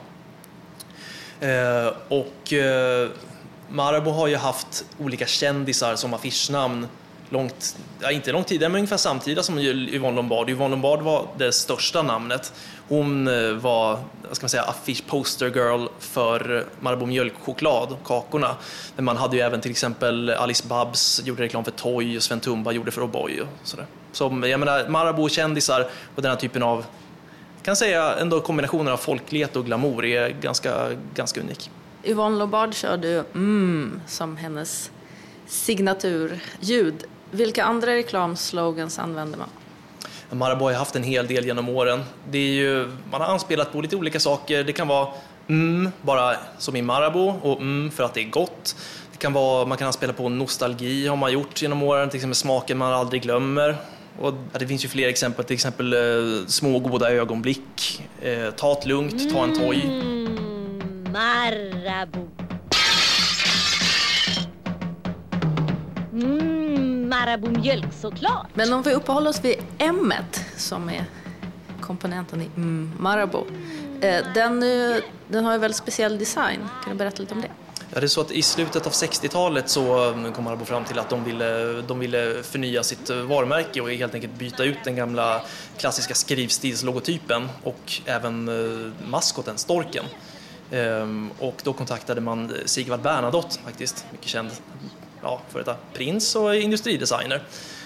Eh, 1.43 1.93
och 2.07 2.53
eh, 2.53 3.09
Marabou 3.69 4.11
har 4.11 4.27
ju 4.27 4.35
haft 4.35 4.85
olika 4.99 5.25
kändisar 5.25 5.95
som 5.95 6.13
affischnamn 6.13 6.87
långt, 7.29 7.77
ja, 7.99 8.11
inte 8.11 8.31
långt 8.31 8.47
tidigare, 8.47 8.71
men 8.71 8.79
ungefär 8.79 8.97
samtida 8.97 9.43
som 9.43 9.59
Yvonne 9.59 10.15
Lombard. 10.15 10.49
Yvonne 10.49 10.69
Lombard 10.69 11.01
var 11.01 11.27
det 11.37 11.51
största 11.51 12.01
namnet. 12.01 12.53
Hon 12.87 13.27
eh, 13.27 13.51
var, 13.51 13.99
vad 14.27 14.35
ska 14.35 14.43
man 14.43 14.49
säga, 14.49 14.63
affisch 14.63 15.03
poster 15.07 15.45
girl 15.45 15.87
för 15.99 16.65
Marabou 16.79 17.05
mjölkchoklad, 17.05 17.95
kakorna. 18.05 18.55
Men 18.95 19.05
man 19.05 19.17
hade 19.17 19.35
ju 19.35 19.41
även 19.41 19.61
till 19.61 19.71
exempel 19.71 20.29
Alice 20.29 20.67
Babs 20.67 21.21
gjorde 21.25 21.43
reklam 21.43 21.63
för 21.63 21.71
Toy 21.71 22.17
och 22.17 22.23
Sven 22.23 22.39
Tumba 22.39 22.71
gjorde 22.71 22.91
för 22.91 23.01
O'boy 23.01 23.41
och 23.41 23.47
sådär. 23.63 23.85
Som, 24.11 24.43
jag 24.43 24.59
menar, 24.59 24.87
Marabou-kändisar 24.87 25.87
och 26.15 26.21
den 26.21 26.31
här 26.31 26.37
typen 26.37 26.63
av, 26.63 26.85
kan 27.63 27.75
säga 27.75 28.15
ändå 28.15 28.41
kombinationen 28.41 28.93
av 28.93 28.97
folklighet 28.97 29.55
och 29.55 29.65
glamour 29.65 30.05
är 30.05 30.29
ganska, 30.29 30.89
ganska 31.13 31.41
unik. 31.41 31.69
Yvonne 32.03 32.37
Lombard 32.37 32.73
körde 32.73 33.07
ju 33.07 33.23
mm 33.35 34.01
som 34.07 34.37
hennes 34.37 34.91
signaturljud. 35.47 37.03
Vilka 37.31 37.63
andra 37.63 37.91
reklamslogans 37.91 38.99
använder 38.99 39.37
man? 39.37 39.49
Marabou 40.29 40.65
har 40.65 40.73
haft 40.73 40.95
en 40.95 41.03
hel 41.03 41.27
del 41.27 41.45
genom 41.45 41.69
åren. 41.69 42.03
Det 42.29 42.37
är 42.37 42.53
ju, 42.53 42.91
man 43.11 43.21
har 43.21 43.27
anspelat 43.27 43.71
på 43.71 43.81
lite 43.81 43.95
olika 43.95 44.19
saker. 44.19 44.63
Det 44.63 44.73
kan 44.73 44.87
vara 44.87 45.07
mm, 45.47 45.91
bara 46.01 46.35
som 46.57 46.75
i 46.75 46.81
Marabou 46.81 47.33
och 47.41 47.61
mm 47.61 47.91
för 47.91 48.03
att 48.03 48.13
det 48.13 48.21
är 48.21 48.29
gott. 48.29 48.75
Det 49.11 49.17
kan 49.17 49.33
vara, 49.33 49.65
man 49.65 49.77
kan 49.77 49.87
anspela 49.87 50.13
på 50.13 50.29
nostalgi 50.29 51.07
har 51.07 51.15
man 51.15 51.33
gjort 51.33 51.61
genom 51.61 51.83
åren, 51.83 52.09
till 52.09 52.17
exempel 52.17 52.35
smaken 52.35 52.77
man 52.77 52.93
aldrig 52.93 53.21
glömmer. 53.21 53.77
Och 54.19 54.33
det 54.59 54.67
finns 54.67 54.85
ju 54.85 54.89
fler 54.89 55.07
exempel, 55.07 55.45
till 55.45 55.53
exempel 55.53 55.93
eh, 55.93 56.47
små 56.47 56.79
goda 56.79 57.11
ögonblick, 57.11 58.01
eh, 58.21 58.51
ta 58.51 58.79
det 58.81 58.87
lugnt, 58.89 59.33
ta 59.33 59.43
en 59.43 59.53
toj. 59.53 59.81
Mm, 59.83 61.05
Marabou. 61.11 62.29
Mm, 66.13 67.09
Marabou 67.09 67.49
mjölkchoklad. 67.49 68.45
Men 68.53 68.73
om 68.73 68.81
vi 68.81 68.93
uppehåller 68.93 69.29
oss 69.29 69.43
vid 69.43 69.55
M 69.77 70.13
som 70.57 70.89
är 70.89 71.05
komponenten 71.81 72.41
i 72.41 72.49
mm, 72.55 72.91
Marabou. 72.99 73.45
Eh, 74.01 74.25
den, 74.33 74.59
den 75.27 75.45
har 75.45 75.53
ju 75.53 75.59
väldigt 75.59 75.77
speciell 75.77 76.19
design. 76.19 76.59
Kan 76.83 76.91
du 76.91 76.97
berätta 76.97 77.21
lite 77.21 77.33
om 77.33 77.41
det? 77.41 77.62
Ja, 77.93 77.99
det 77.99 78.05
är 78.05 78.07
så 78.07 78.21
att 78.21 78.31
i 78.31 78.41
slutet 78.41 78.87
av 78.87 78.91
60-talet 78.93 79.69
så 79.69 80.09
mm, 80.09 80.33
kom 80.33 80.43
Marabou 80.43 80.65
fram 80.65 80.85
till 80.85 80.99
att 80.99 81.09
de 81.09 81.23
ville, 81.23 81.81
de 81.81 81.99
ville 81.99 82.43
förnya 82.43 82.83
sitt 82.83 83.09
eh, 83.09 83.17
varumärke 83.17 83.81
och 83.81 83.91
helt 83.91 84.15
enkelt 84.15 84.33
byta 84.33 84.63
ut 84.63 84.77
den 84.83 84.95
gamla 84.95 85.41
klassiska 85.77 86.13
skrivstilslogotypen 86.13 87.49
och 87.63 88.01
även 88.05 88.47
eh, 88.47 89.07
maskoten, 89.07 89.57
storken. 89.57 90.05
Ehm, 90.71 91.31
och 91.39 91.61
då 91.63 91.73
kontaktade 91.73 92.21
man 92.21 92.45
eh, 92.45 92.55
Sigvard 92.65 93.01
Bernadotte 93.01 93.59
faktiskt, 93.65 94.05
mycket 94.11 94.27
känd 94.27 94.49
ja, 95.21 95.41
före 95.49 95.63
detta 95.63 95.77
prins 95.93 96.35
och 96.35 96.55
industridesigner. 96.55 97.43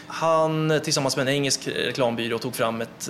Han 0.08 0.80
tillsammans 0.84 1.18
med 1.18 1.28
en 1.28 1.34
engelsk 1.34 1.68
reklambyrå 1.68 2.38
tog 2.38 2.56
fram 2.56 2.82
ett, 2.82 3.10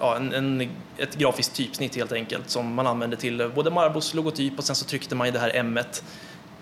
ja, 0.00 0.16
en, 0.16 0.32
en, 0.32 0.68
ett 0.96 1.16
grafiskt 1.16 1.54
typsnitt 1.54 1.96
helt 1.96 2.12
enkelt 2.12 2.50
som 2.50 2.74
man 2.74 2.86
använde 2.86 3.16
till 3.16 3.50
både 3.54 3.70
Marabous 3.70 4.14
logotyp 4.14 4.58
och 4.58 4.64
sen 4.64 4.76
så 4.76 4.84
tryckte 4.84 5.14
man 5.14 5.26
ju 5.26 5.32
det 5.32 5.38
här 5.38 5.50
M 5.54 5.78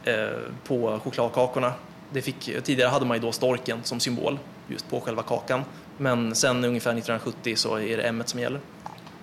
eh, 0.05 0.15
på 0.65 1.01
chokladkakorna. 1.05 1.73
Det 2.13 2.23
fick, 2.23 2.65
tidigare 2.65 2.89
hade 2.89 3.07
man 3.07 3.17
ju 3.17 3.21
då 3.21 3.33
storken 3.33 3.79
som 3.83 4.01
symbol 4.01 4.39
just 4.69 4.91
på 4.91 5.01
själva 5.01 5.23
kakan 5.23 5.65
men 5.97 6.35
sen 6.35 6.65
ungefär 6.65 6.91
1970 6.91 7.57
så 7.57 7.79
är 7.79 7.97
det 7.97 8.03
M 8.03 8.23
som 8.27 8.41
gäller. 8.41 8.61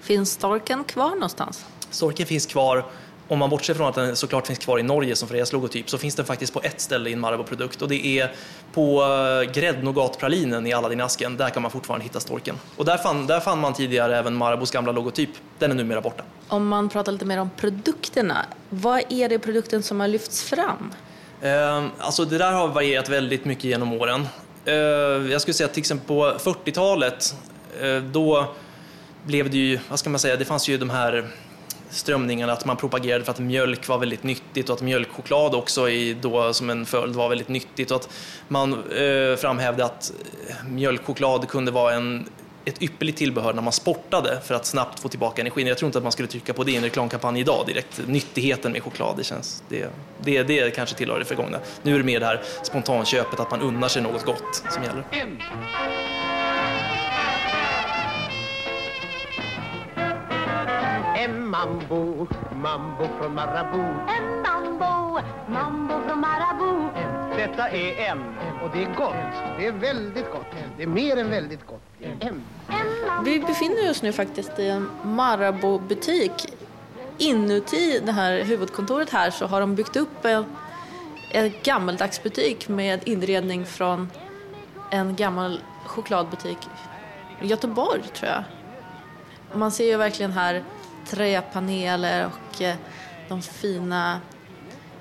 Finns 0.01 0.31
storken 0.31 0.84
kvar 0.84 1.10
någonstans? 1.10 1.65
Storken 1.89 2.25
finns 2.25 2.45
kvar 2.45 2.86
om 3.27 3.39
man 3.39 3.50
bortser 3.50 3.74
från 3.74 3.88
att 3.88 3.96
den 3.96 4.15
såklart 4.15 4.48
finns 4.48 4.60
kvar 4.60 4.79
i 4.79 4.84
Norge 4.84 5.15
som 5.15 5.27
Frejas 5.27 5.53
logotyp 5.53 5.89
så 5.89 5.98
finns 5.98 6.15
den 6.15 6.25
faktiskt 6.25 6.53
på 6.53 6.62
ett 6.63 6.82
ställe 6.82 7.10
i 7.10 7.13
en 7.13 7.20
Marabou-produkt 7.20 7.82
och 7.82 7.88
det 7.88 8.05
är 8.20 8.32
på 8.74 9.03
eh, 9.03 9.51
gräddnougatpralinen 9.51 10.67
i 10.67 10.74
Aladdin-asken. 10.74 11.38
Där 11.38 11.50
kan 11.50 11.62
man 11.62 11.72
fortfarande 11.72 12.03
hitta 12.03 12.20
storken. 12.20 12.55
Och 12.75 12.86
där 12.86 12.98
fann, 12.98 13.27
där 13.27 13.39
fann 13.39 13.60
man 13.60 13.74
tidigare 13.74 14.17
även 14.17 14.36
Marabous 14.36 14.72
gamla 14.72 14.91
logotyp. 14.91 15.29
Den 15.60 15.72
är 15.72 15.75
numera 15.75 16.01
borta. 16.01 16.24
Om 16.48 16.67
man 16.67 16.89
pratar 16.89 17.12
lite 17.12 17.25
mer 17.25 17.39
om 17.39 17.50
produkterna, 17.58 18.46
vad 18.70 19.03
är 19.10 19.29
det 19.29 19.36
i 19.36 19.39
produkten 19.39 19.84
som 19.84 20.00
har 20.00 20.08
lyfts 20.08 20.44
fram? 20.44 20.94
Eh, 21.41 21.86
alltså 22.00 22.25
det 22.25 22.38
där 22.38 22.51
har 22.51 22.67
varierat 22.67 23.10
väldigt 23.10 23.46
mycket 23.46 23.63
genom 23.63 23.94
åren. 23.94 24.27
Eh, 24.65 24.75
jag 25.32 25.41
skulle 25.41 25.53
säga 25.53 25.65
att 25.65 25.74
till 25.74 25.82
exempel 25.82 26.08
på 26.08 26.24
40-talet, 26.24 27.36
eh, 27.82 27.98
då 27.98 28.53
blev 29.25 29.50
det 29.50 29.58
ju, 29.58 29.79
vad 29.89 30.00
ska 30.00 30.10
man 30.10 30.20
säga, 30.20 30.36
det 30.36 30.46
fanns 30.46 30.67
ju 30.67 30.77
de 30.77 30.89
här 30.89 31.27
strömningarna 31.96 32.54
att 32.54 32.66
man 32.66 32.78
propagerade 32.78 33.24
för 33.24 33.32
att 33.32 33.40
mjölk 33.40 33.88
var 33.88 33.98
väldigt 33.98 34.24
nyttigt 34.24 34.70
och 34.70 34.75
att 34.75 34.82
mjölkchoklad 34.82 35.56
också 35.56 35.90
i, 35.90 36.14
då, 36.22 36.54
som 36.54 36.70
en 36.70 36.86
följd 36.86 37.16
var 37.16 37.30
väldigt 37.30 37.50
nyttigt 37.50 37.92
och 37.92 37.98
att 37.98 38.10
man 38.48 38.74
eh, 38.74 39.36
framhävde 39.38 39.86
att 39.86 40.12
eh, 40.50 40.56
mjölkchoklad 40.68 41.48
kunde 41.48 41.72
vara 41.72 41.94
en 41.94 42.30
ett 42.66 42.82
ypperligt 42.84 43.18
tillbehör 43.18 43.54
när 43.54 43.62
man 43.62 43.74
sportade 43.74 44.42
för 44.44 44.56
att 44.56 44.66
snabbt 44.66 45.00
få 45.00 45.10
tillbaka 45.10 45.42
energin. 45.42 45.68
Jag 45.68 45.78
tror 45.78 45.88
inte 45.88 45.98
att 45.98 46.04
man 46.04 46.12
skulle 46.12 46.28
trycka 46.28 46.54
på 46.54 46.64
det 46.64 46.72
i 46.72 46.75
en 46.75 46.84
reklamkampanj 46.84 47.40
idag 47.40 47.66
direkt. 47.68 48.02
Nyttigheten 48.08 48.72
med 48.72 48.84
choklad, 48.84 49.18
det 49.18 49.24
känns, 49.24 49.64
det, 49.70 49.90
det, 50.24 50.44
det 50.44 50.75
kanske 50.75 50.96
tillhör 50.96 51.20
det 51.20 51.25
förgångna. 51.25 51.60
Nu 51.84 51.94
är 51.94 51.98
det 51.98 52.04
mer 52.04 52.20
det 52.20 52.25
här 52.25 52.42
spontanköpet, 52.64 53.40
att 53.40 53.52
man 53.52 53.62
unnar 53.62 53.88
sig 53.88 54.02
något 54.02 54.25
gott 54.25 54.64
som 54.70 54.84
gäller. 54.84 55.04
Mambo, 61.56 62.28
mambo 62.56 63.08
från 63.20 63.36
Marabou. 63.36 63.86
En 64.18 64.42
mambo, 64.42 65.20
mambo 65.48 65.94
från 66.08 66.20
Marabou. 66.20 66.90
Detta 67.38 67.70
är 67.70 68.10
en 68.12 68.20
och 68.64 68.70
det 68.74 68.84
är 68.84 68.94
gott. 68.96 69.58
Det 69.58 69.68
är 69.68 69.72
väldigt 69.72 70.32
gott. 70.32 70.46
Det 70.78 70.84
är 70.84 70.88
mer 70.88 71.18
än 71.18 71.30
väldigt 71.30 71.68
gott. 71.68 71.82
En. 72.20 72.44
Vi 73.26 73.40
befinner 73.40 73.90
oss 73.90 74.02
nu 74.02 74.12
faktiskt 74.12 74.60
i 74.60 74.70
en 74.70 74.90
Marabou-butik. 75.04 76.54
Inuti 77.18 78.00
det 78.06 78.12
här 78.12 78.44
huvudkontoret 78.44 79.10
här 79.10 79.30
så 79.32 79.46
har 79.46 79.62
de 79.62 79.76
byggt 79.76 79.96
upp 79.96 80.26
en, 80.26 80.46
en 81.32 81.52
gammaldags 81.64 82.24
butik 82.24 82.68
med 82.68 83.08
inredning 83.08 83.66
från 83.66 84.12
en 84.92 85.16
gammal 85.16 85.60
chokladbutik 85.86 86.58
i 87.42 87.48
Göteborg 87.48 88.02
tror 88.02 88.32
jag. 88.32 88.44
Man 89.54 89.72
ser 89.72 89.86
ju 89.86 89.98
verkligen 89.98 90.32
här 90.32 90.64
träpaneler 91.08 92.26
och 92.26 92.62
eh, 92.62 92.76
de 93.28 93.42
fina 93.42 94.22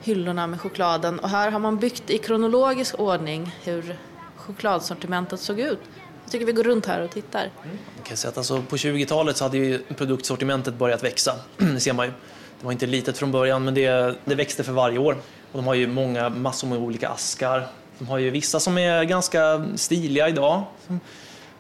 hyllorna 0.03 0.47
med 0.47 0.61
chokladen. 0.61 1.19
Och 1.19 1.29
här 1.29 1.51
har 1.51 1.59
man 1.59 1.77
byggt 1.77 2.11
i 2.11 2.19
kronologisk 2.19 3.01
ordning 3.01 3.57
hur 3.63 3.99
chokladsortimentet 4.37 5.41
såg 5.41 5.61
ut. 5.61 5.79
Jag 6.25 6.33
tycker 6.33 6.47
vi 6.47 6.53
går 6.53 6.65
runt 6.65 6.87
här 6.87 7.01
och 7.01 7.11
tittar. 7.11 7.41
Mm. 7.41 7.79
Man 7.97 8.05
kan 8.05 8.17
säga 8.17 8.31
att 8.31 8.39
alltså, 8.39 8.63
på 8.63 8.77
20-talet 8.77 9.37
så 9.37 9.45
hade 9.45 9.59
ju 9.59 9.79
produktsortimentet 9.79 10.75
börjat 10.75 11.05
växa. 11.05 11.33
Det 11.57 11.81
ser 11.81 11.93
man 11.93 12.07
ju. 12.07 12.13
Det 12.61 12.65
var 12.65 12.73
inte 12.73 12.87
litet 12.87 13.19
från 13.19 13.33
början 13.33 13.65
men 13.65 13.75
det, 13.75 14.15
det 14.25 14.35
växte 14.35 14.65
för 14.65 14.73
varje 14.73 14.99
år. 14.99 15.17
Och 15.53 15.59
de 15.59 15.67
har 15.67 15.75
ju 15.75 15.87
många, 15.87 16.29
massor 16.29 16.69
med 16.69 16.79
olika 16.79 17.09
askar. 17.09 17.67
De 17.99 18.09
har 18.09 18.19
ju 18.19 18.31
vissa 18.31 18.61
som 18.61 18.79
är 18.79 19.05
ganska 19.05 19.67
stiliga 19.77 20.29
idag. 20.29 20.63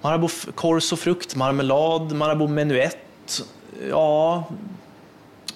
Marabou 0.00 0.28
kors 0.54 0.92
och 0.92 0.98
frukt, 0.98 1.36
Marmelad, 1.36 2.12
Marabou 2.12 2.48
menuett. 2.48 2.98
Ja, 3.90 4.44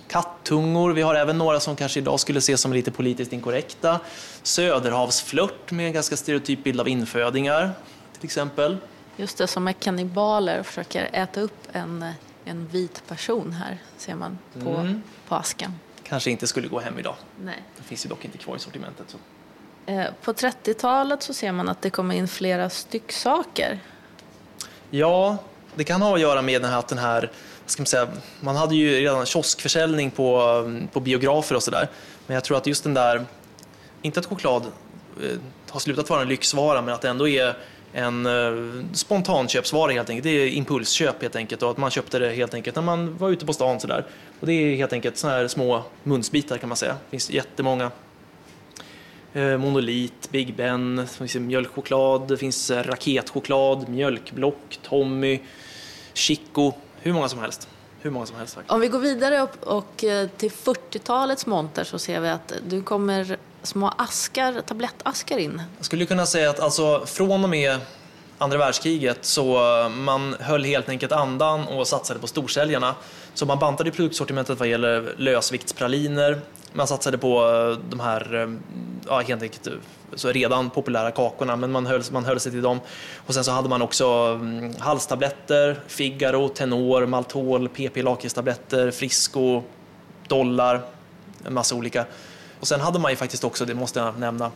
kattungor. 0.08 0.92
Vi 0.92 1.02
har 1.02 1.14
även 1.14 1.38
några 1.38 1.60
som 1.60 1.76
kanske 1.76 2.00
idag 2.00 2.20
skulle 2.20 2.38
ses 2.38 2.60
som 2.60 2.72
lite 2.72 2.90
politiskt 2.90 3.32
inkorrekta. 3.32 4.00
Söderhavsflört 4.42 5.70
med 5.70 5.86
en 5.86 5.92
ganska 5.92 6.16
stereotyp 6.16 6.64
bild 6.64 6.80
av 6.80 6.88
infödingar 6.88 7.70
till 8.12 8.24
exempel. 8.24 8.76
Just 9.16 9.38
det, 9.38 9.46
som 9.46 9.68
är 9.68 9.72
kannibaler 9.72 10.60
och 10.60 10.66
försöker 10.66 11.08
äta 11.12 11.40
upp 11.40 11.68
en, 11.72 12.04
en 12.44 12.66
vit 12.66 13.02
person 13.08 13.52
här, 13.52 13.78
ser 13.96 14.14
man 14.14 14.38
på, 14.64 14.70
Mm. 14.70 15.02
på 15.28 15.34
asken. 15.34 15.74
Kanske 16.02 16.30
inte 16.30 16.46
skulle 16.46 16.68
gå 16.68 16.80
hem 16.80 16.98
idag. 16.98 17.14
Nej. 17.44 17.62
Det 17.76 17.82
finns 17.82 18.04
ju 18.04 18.08
dock 18.08 18.24
inte 18.24 18.38
kvar 18.38 18.56
i 18.56 18.58
sortimentet. 18.58 19.06
Så. 19.10 19.18
Eh, 19.92 20.06
På 20.22 20.32
30-talet 20.32 21.22
så 21.22 21.34
ser 21.34 21.52
man 21.52 21.68
att 21.68 21.82
det 21.82 21.90
kommer 21.90 22.14
in 22.14 22.28
flera 22.28 22.70
stycksaker. 22.70 23.78
Ja, 24.90 25.36
det 25.74 25.84
kan 25.84 26.02
ha 26.02 26.14
att 26.14 26.20
göra 26.20 26.42
med 26.42 26.62
den 26.62 26.70
här, 26.70 26.78
att 26.78 26.88
den 26.88 26.98
här 26.98 27.30
ska 27.70 27.80
man, 27.80 27.86
säga, 27.86 28.08
man 28.40 28.56
hade 28.56 28.74
ju 28.74 29.00
redan 29.00 29.26
kioskförsäljning 29.26 30.10
på, 30.10 30.40
eh, 30.66 30.92
på 30.92 31.00
biografer 31.00 31.56
och 31.56 31.62
sådär. 31.62 31.88
Men 32.26 32.34
jag 32.34 32.44
tror 32.44 32.56
att 32.56 32.66
just 32.66 32.84
den 32.84 32.94
där, 32.94 33.24
inte 34.02 34.20
att 34.20 34.26
choklad 34.26 34.62
eh, 35.22 35.38
har 35.70 35.80
slutat 35.80 36.10
vara 36.10 36.22
en 36.22 36.28
lyxvara, 36.28 36.82
men 36.82 36.94
att 36.94 37.02
det 37.02 37.08
ändå 37.08 37.28
är 37.28 37.56
en 37.92 38.26
eh, 38.26 38.84
spontanköpsvara 38.92 39.92
helt 39.92 40.10
enkelt. 40.10 40.24
Det 40.24 40.30
är 40.30 40.48
impulsköp 40.48 41.22
helt 41.22 41.36
enkelt 41.36 41.62
och 41.62 41.70
att 41.70 41.76
man 41.76 41.90
köpte 41.90 42.18
det 42.18 42.30
helt 42.30 42.54
enkelt 42.54 42.76
när 42.76 42.82
man 42.82 43.16
var 43.16 43.30
ute 43.30 43.46
på 43.46 43.52
stan 43.52 43.80
sådär. 43.80 44.06
Och 44.40 44.46
det 44.46 44.52
är 44.52 44.76
helt 44.76 44.92
enkelt 44.92 45.16
sådana 45.16 45.38
här 45.38 45.48
små 45.48 45.82
munsbitar 46.02 46.58
kan 46.58 46.68
man 46.68 46.76
säga. 46.76 46.92
Det 46.92 47.10
finns 47.10 47.30
jättemånga. 47.30 47.90
Eh, 49.32 49.58
Monolit, 49.58 50.28
Big 50.30 50.54
Ben, 50.54 50.96
det 50.96 51.06
finns 51.06 51.34
mjölkchoklad, 51.36 52.28
det 52.28 52.36
finns 52.36 52.70
eh, 52.70 52.82
raketchoklad, 52.82 53.88
mjölkblock, 53.88 54.78
Tommy, 54.82 55.40
Chico, 56.14 56.72
hur 57.02 57.12
många 57.12 57.28
som 57.28 57.38
helst. 57.38 57.68
Hur 58.00 58.10
många 58.10 58.26
som 58.26 58.36
helst. 58.36 58.58
Om 58.66 58.80
vi 58.80 58.88
går 58.88 58.98
vidare 58.98 59.40
upp 59.40 59.62
och 59.62 60.04
eh, 60.04 60.28
till 60.36 60.50
40-talets 60.50 61.46
monter 61.46 61.84
så 61.84 61.98
ser 61.98 62.20
vi 62.20 62.28
att 62.28 62.52
du 62.68 62.82
kommer 62.82 63.36
små 63.62 63.92
askar, 63.96 64.60
tablettaskar 64.60 65.38
in. 65.38 65.62
Jag 65.76 65.86
skulle 65.86 66.06
kunna 66.06 66.26
säga 66.26 66.50
att 66.50 66.60
alltså, 66.60 67.06
från 67.06 67.44
och 67.44 67.50
med 67.50 67.78
andra 68.38 68.58
världskriget 68.58 69.24
så 69.24 69.80
eh, 69.82 69.88
man 69.88 70.36
höll 70.40 70.64
helt 70.64 70.88
enkelt 70.88 71.12
andan 71.12 71.66
och 71.68 71.88
satsade 71.88 72.20
på 72.20 72.26
storsäljarna. 72.26 72.94
Så 73.34 73.46
man 73.46 73.58
bantade 73.58 73.90
produktsortimentet 73.90 74.58
vad 74.58 74.68
gäller 74.68 75.14
lösviktspraliner. 75.16 76.40
Man 76.72 76.86
satsade 76.86 77.18
på 77.18 77.50
eh, 77.50 77.90
de 77.90 78.00
här 78.00 78.58
ja, 79.08 79.20
helt 79.20 79.42
enkelt, 79.42 79.68
så 80.14 80.32
redan 80.32 80.70
populära 80.70 81.10
kakorna, 81.10 81.56
men 81.56 81.72
man 81.72 81.86
höll, 81.86 82.02
man 82.12 82.24
höll 82.24 82.40
sig 82.40 82.52
till 82.52 82.62
dem. 82.62 82.80
Och 83.26 83.34
sen 83.34 83.44
så 83.44 83.50
hade 83.50 83.68
man 83.68 83.82
också 83.82 84.06
mm, 84.40 84.74
halstabletter, 84.78 85.80
Figaro, 85.86 86.48
Tenor, 86.48 87.06
Maltol, 87.06 87.68
PP 87.68 88.02
lakritstabletter, 88.02 88.90
Frisco, 88.90 89.62
Dollar, 90.28 90.80
en 91.46 91.54
massa 91.54 91.74
olika. 91.74 92.04
Och 92.60 92.68
sen 92.68 92.80
hade 92.80 92.98
man 92.98 93.10
ju 93.10 93.16
faktiskt 93.16 93.44
också, 93.44 93.64
det 93.64 93.74
måste 93.74 94.00
jag 94.00 94.18
nämna, 94.18 94.50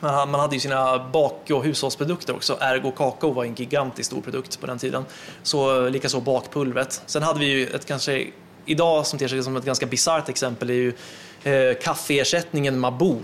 man 0.00 0.30
man 0.30 0.40
hade 0.40 0.56
ju 0.56 0.60
sina 0.60 1.08
bak 1.08 1.50
och 1.50 1.64
hushållsprodukter 1.64 2.34
också. 2.34 2.58
Ergo 2.60 2.90
Kakao 2.90 3.32
var 3.32 3.44
en 3.44 3.54
gigantiskt 3.54 4.06
stor 4.06 4.20
produkt 4.20 4.60
på 4.60 4.66
den 4.66 4.78
tiden. 4.78 5.04
Så 5.42 5.88
likaså 5.88 6.20
bakpulvret. 6.20 7.02
Sen 7.06 7.22
hade 7.22 7.40
vi 7.40 7.46
ju 7.46 7.66
ett 7.66 7.86
kanske 7.86 8.26
idag 8.66 9.06
som 9.06 9.18
ter 9.18 9.28
sig 9.28 9.42
som 9.42 9.56
ett 9.56 9.64
ganska 9.64 9.86
bisarrt 9.86 10.28
exempel 10.28 10.70
är 10.70 10.74
ju 10.74 10.92
eh, 11.42 11.78
kaffeersättningen 11.82 12.78
Mabou. 12.78 13.22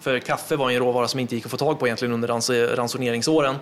För 0.00 0.18
kaffe 0.18 0.56
var 0.56 0.70
en 0.70 0.78
råvara 0.78 1.08
som 1.08 1.20
inte 1.20 1.34
gick 1.34 1.44
att 1.44 1.50
få 1.50 1.56
tag 1.56 1.78
på 1.78 1.86
egentligen 1.86 2.14
under 2.14 2.28
rans- 2.28 2.50
ransoneringsåren. 2.76 3.56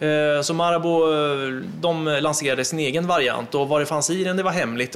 Eh, 0.00 0.42
Så 0.42 0.54
Marabou 0.54 1.12
eh, 1.12 1.62
de 1.80 2.04
lanserade 2.04 2.64
sin 2.64 2.78
egen 2.78 3.06
variant 3.06 3.54
och 3.54 3.68
vad 3.68 3.80
det 3.80 3.86
fanns 3.86 4.10
i 4.10 4.24
den 4.24 4.36
det 4.36 4.42
var 4.42 4.50
hemligt. 4.50 4.92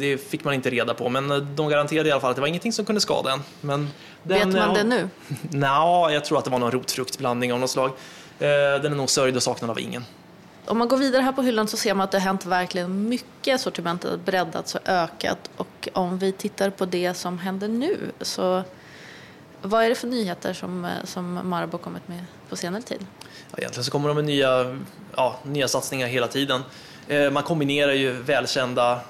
Det, 0.00 0.18
fick 0.30 0.44
man 0.44 0.54
inte 0.54 0.70
reda 0.70 0.94
på 0.94 1.08
men 1.08 1.30
eh, 1.30 1.36
de 1.36 1.68
garanterade 1.68 2.08
i 2.08 2.12
alla 2.12 2.20
fall 2.20 2.30
att 2.30 2.36
det 2.36 2.40
var 2.40 2.48
ingenting 2.48 2.72
som 2.72 2.84
kunde 2.84 3.00
skada 3.00 3.32
en. 3.32 3.42
Men 3.60 3.90
Vet 4.22 4.40
den, 4.40 4.52
man 4.52 4.60
ja, 4.60 4.74
det 4.74 4.84
nu? 4.84 5.08
Nja, 5.50 6.10
jag 6.12 6.24
tror 6.24 6.38
att 6.38 6.44
det 6.44 6.50
var 6.50 6.58
någon 6.58 6.70
rotfruktblandning 6.70 7.52
av 7.52 7.60
något 7.60 7.70
slag. 7.70 7.90
Den 8.38 8.84
är 8.92 8.96
nog 8.96 9.10
sörjd 9.10 9.36
och 9.36 9.42
saknad 9.42 9.70
av 9.70 9.80
ingen. 9.80 10.04
Om 10.66 10.78
man 10.78 10.88
går 10.88 10.96
vidare 10.96 11.22
här 11.22 11.32
på 11.32 11.42
hyllan 11.42 11.68
så 11.68 11.76
ser 11.76 11.94
man 11.94 12.04
att 12.04 12.10
det 12.10 12.18
har 12.18 12.24
hänt 12.24 12.46
verkligen 12.46 13.08
mycket. 13.08 13.60
Sortimentet 13.60 14.10
har 14.10 14.16
breddats 14.18 14.74
och 14.74 14.80
ökat. 14.88 15.38
Och 15.56 15.88
om 15.92 16.18
vi 16.18 16.32
tittar 16.32 16.70
på 16.70 16.84
det 16.86 17.14
som 17.14 17.38
händer 17.38 17.68
nu 17.68 17.96
så 18.20 18.62
vad 19.68 19.84
är 19.84 19.88
det 19.88 19.94
för 19.94 20.06
nyheter 20.06 20.52
som, 20.52 20.84
eh, 20.84 20.90
som 21.04 21.40
Marabou 21.48 21.78
kommit 21.78 22.08
med 22.08 22.24
på 22.48 22.56
senare 22.56 22.82
tid? 22.82 23.06
Ja, 23.50 23.58
egentligen 23.58 23.84
så 23.84 23.90
kommer 23.90 24.08
de 24.08 24.14
med 24.14 24.24
nya, 24.24 24.76
ja, 25.16 25.36
nya 25.42 25.68
satsningar 25.68 26.06
hela 26.06 26.28
tiden. 26.28 26.62
Eh, 27.08 27.30
Man 27.30 27.42
kombinerar 27.42 27.92
ju 27.92 28.12
välkända, 28.12 28.92
eh, 28.92 29.00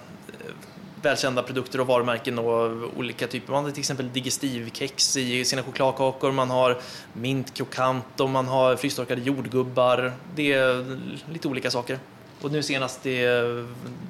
välkända 1.02 1.42
produkter 1.42 1.80
och 1.80 1.86
varumärken 1.86 2.38
och 2.38 2.70
olika 2.96 3.26
typer. 3.26 3.52
Man 3.52 3.64
har 3.64 3.70
till 3.70 3.80
exempel 3.80 4.12
digestivkex 4.12 5.16
i 5.16 5.44
sina 5.44 5.62
chokladkakor, 5.62 6.32
man 6.32 6.50
har 6.50 6.80
mintkrokant 7.12 8.20
och 8.20 8.30
man 8.30 8.48
har 8.48 8.76
frystorkade 8.76 9.20
jordgubbar. 9.20 10.12
Det 10.36 10.52
är 10.52 10.98
lite 11.32 11.48
olika 11.48 11.70
saker. 11.70 11.98
Och 12.40 12.52
nu 12.52 12.62
senast 12.62 13.02
det, 13.02 13.26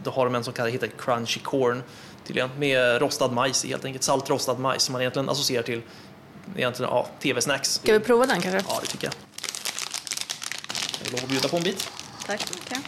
då 0.02 0.10
har 0.10 0.24
de 0.24 0.34
en 0.34 0.44
som 0.44 0.52
kallas 0.52 0.74
heter 0.74 0.90
crunchy 0.98 1.40
corn 1.40 1.82
tydligen, 2.26 2.50
med 2.58 3.00
rostad 3.00 3.28
majs 3.28 3.64
i 3.64 3.68
helt 3.68 3.84
enkelt. 3.84 4.02
Saltrostad 4.02 4.58
majs 4.58 4.82
som 4.82 4.92
man 4.92 5.02
egentligen 5.02 5.28
associerar 5.28 5.62
till 5.62 5.82
egentligen, 6.56 6.92
ja, 6.92 7.08
tv-snacks. 7.20 7.74
Ska 7.74 7.92
vi 7.92 8.00
prova 8.00 8.26
den 8.26 8.40
kanske? 8.40 8.64
Ja, 8.68 8.78
det 8.80 8.86
tycker 8.86 9.06
jag. 9.06 9.14
Jag 11.04 11.12
lov 11.12 11.20
att 11.24 11.28
bjuda 11.28 11.48
på 11.48 11.56
en 11.56 11.62
bit. 11.62 11.90
Tack 12.26 12.40
så 12.40 12.54
mycket. 12.54 12.78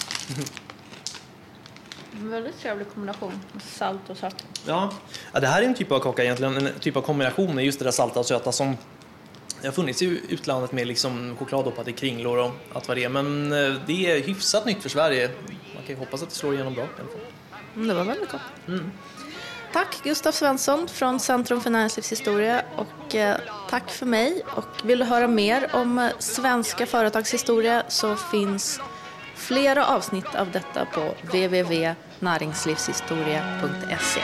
En 2.13 2.31
väldigt 2.31 2.61
trevlig 2.61 2.87
kombination, 2.95 3.41
salt 3.73 4.11
och 4.11 4.17
sött. 4.17 4.45
Ja. 4.67 4.93
ja, 5.33 5.41
det 5.41 5.47
här 5.47 5.63
är 5.63 5.67
en 5.67 5.75
typ 5.75 5.93
av 5.93 6.01
kaka 6.01 6.25
egentligen, 6.25 6.57
en 6.57 6.73
typ 6.81 6.97
av 6.97 7.03
kombination 7.03 7.55
med 7.55 7.65
just 7.65 7.79
det 7.79 7.85
där 7.85 7.93
salta 7.93 8.21
och 8.21 8.27
söta 8.27 8.53
som 8.53 8.77
det 9.61 9.69
har 9.69 9.73
funnits 9.73 10.03
i 10.03 10.21
utlandet 10.29 10.73
med 10.73 10.87
liksom 10.87 11.37
chokladdoppade 11.39 11.93
kringlor 11.93 12.39
och 12.39 12.51
allt 12.73 12.89
vad 12.89 12.97
det 12.97 13.05
är. 13.05 13.09
Men 13.09 13.53
eh, 13.53 13.81
det 13.87 14.11
är 14.11 14.23
hyfsat 14.23 14.67
nytt 14.67 14.83
för 14.83 14.89
Sverige. 14.89 15.31
Man 15.75 15.83
kan 15.87 15.95
ju 15.95 15.97
hoppas 15.97 16.23
att 16.23 16.29
det 16.29 16.35
slår 16.35 16.55
igenom 16.55 16.75
bra 16.75 16.85
i 16.85 16.87
alla 16.99 17.09
fall. 17.09 17.21
Mm, 17.75 17.89
det 17.89 17.95
var 17.95 18.05
väldigt 18.05 18.31
gott. 18.31 18.41
Tack 19.77 20.03
Gustav 20.03 20.33
Svensson 20.33 20.89
från 20.89 21.21
Centrum 21.21 21.61
för 21.61 21.71
näringslivshistoria 21.71 22.63
och 22.77 23.15
eh, 23.15 23.37
tack 23.71 23.91
för 23.91 24.07
mig. 24.07 24.43
Och 24.55 24.65
vill 24.85 24.99
du 24.99 25.05
höra 25.05 25.29
mer 25.29 25.71
om 25.73 25.99
eh, 25.99 26.11
svenska 26.19 26.87
företagshistoria 26.87 27.83
så 27.89 28.17
finns 28.17 28.81
flera 29.35 29.87
avsnitt 29.87 30.35
av 30.35 30.51
detta 30.51 30.85
på 30.85 31.15
www.näringslivshistoria.se. 31.23 34.21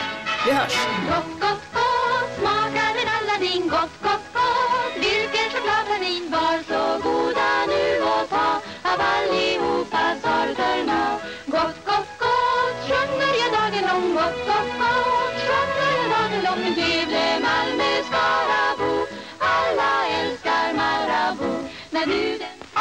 Vi 0.46 0.52
hörs! 0.52 0.86
Gott, 1.08 1.40
gott, 1.40 1.62
gott 1.72 2.38
smakar 2.38 2.94
en 3.02 3.08
alla-din, 3.20 3.68
gott, 3.68 3.90
gott 4.02 4.31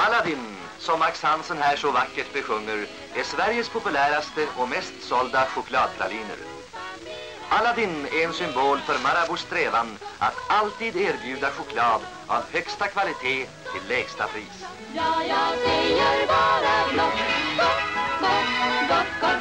Aladdin, 0.05 0.57
som 0.79 0.99
Max 0.99 1.23
Hansen 1.23 1.57
här 1.57 1.75
så 1.75 1.91
vackert 1.91 2.33
besjunger, 2.33 2.87
är 3.15 3.23
Sveriges 3.23 3.69
populäraste 3.69 4.47
och 4.57 4.69
mest 4.69 4.93
sålda 4.99 5.45
chokladpraliner. 5.45 6.37
Aladdin 7.49 8.05
är 8.05 8.25
en 8.25 8.33
symbol 8.33 8.79
för 8.79 8.99
Marabous 8.99 9.41
strävan 9.41 9.97
att 10.19 10.35
alltid 10.49 10.95
erbjuda 10.95 11.51
choklad 11.51 12.01
av 12.27 12.41
högsta 12.51 12.87
kvalitet 12.87 13.47
till 13.71 13.87
lägsta 13.87 14.27
pris. 14.27 14.65
Ja, 14.95 15.23
jag 15.23 15.59
säger 15.65 16.27
bara 16.27 16.93
blott 16.93 17.19
Gott, 17.57 18.89
gott, 18.89 19.21
gott 19.21 19.40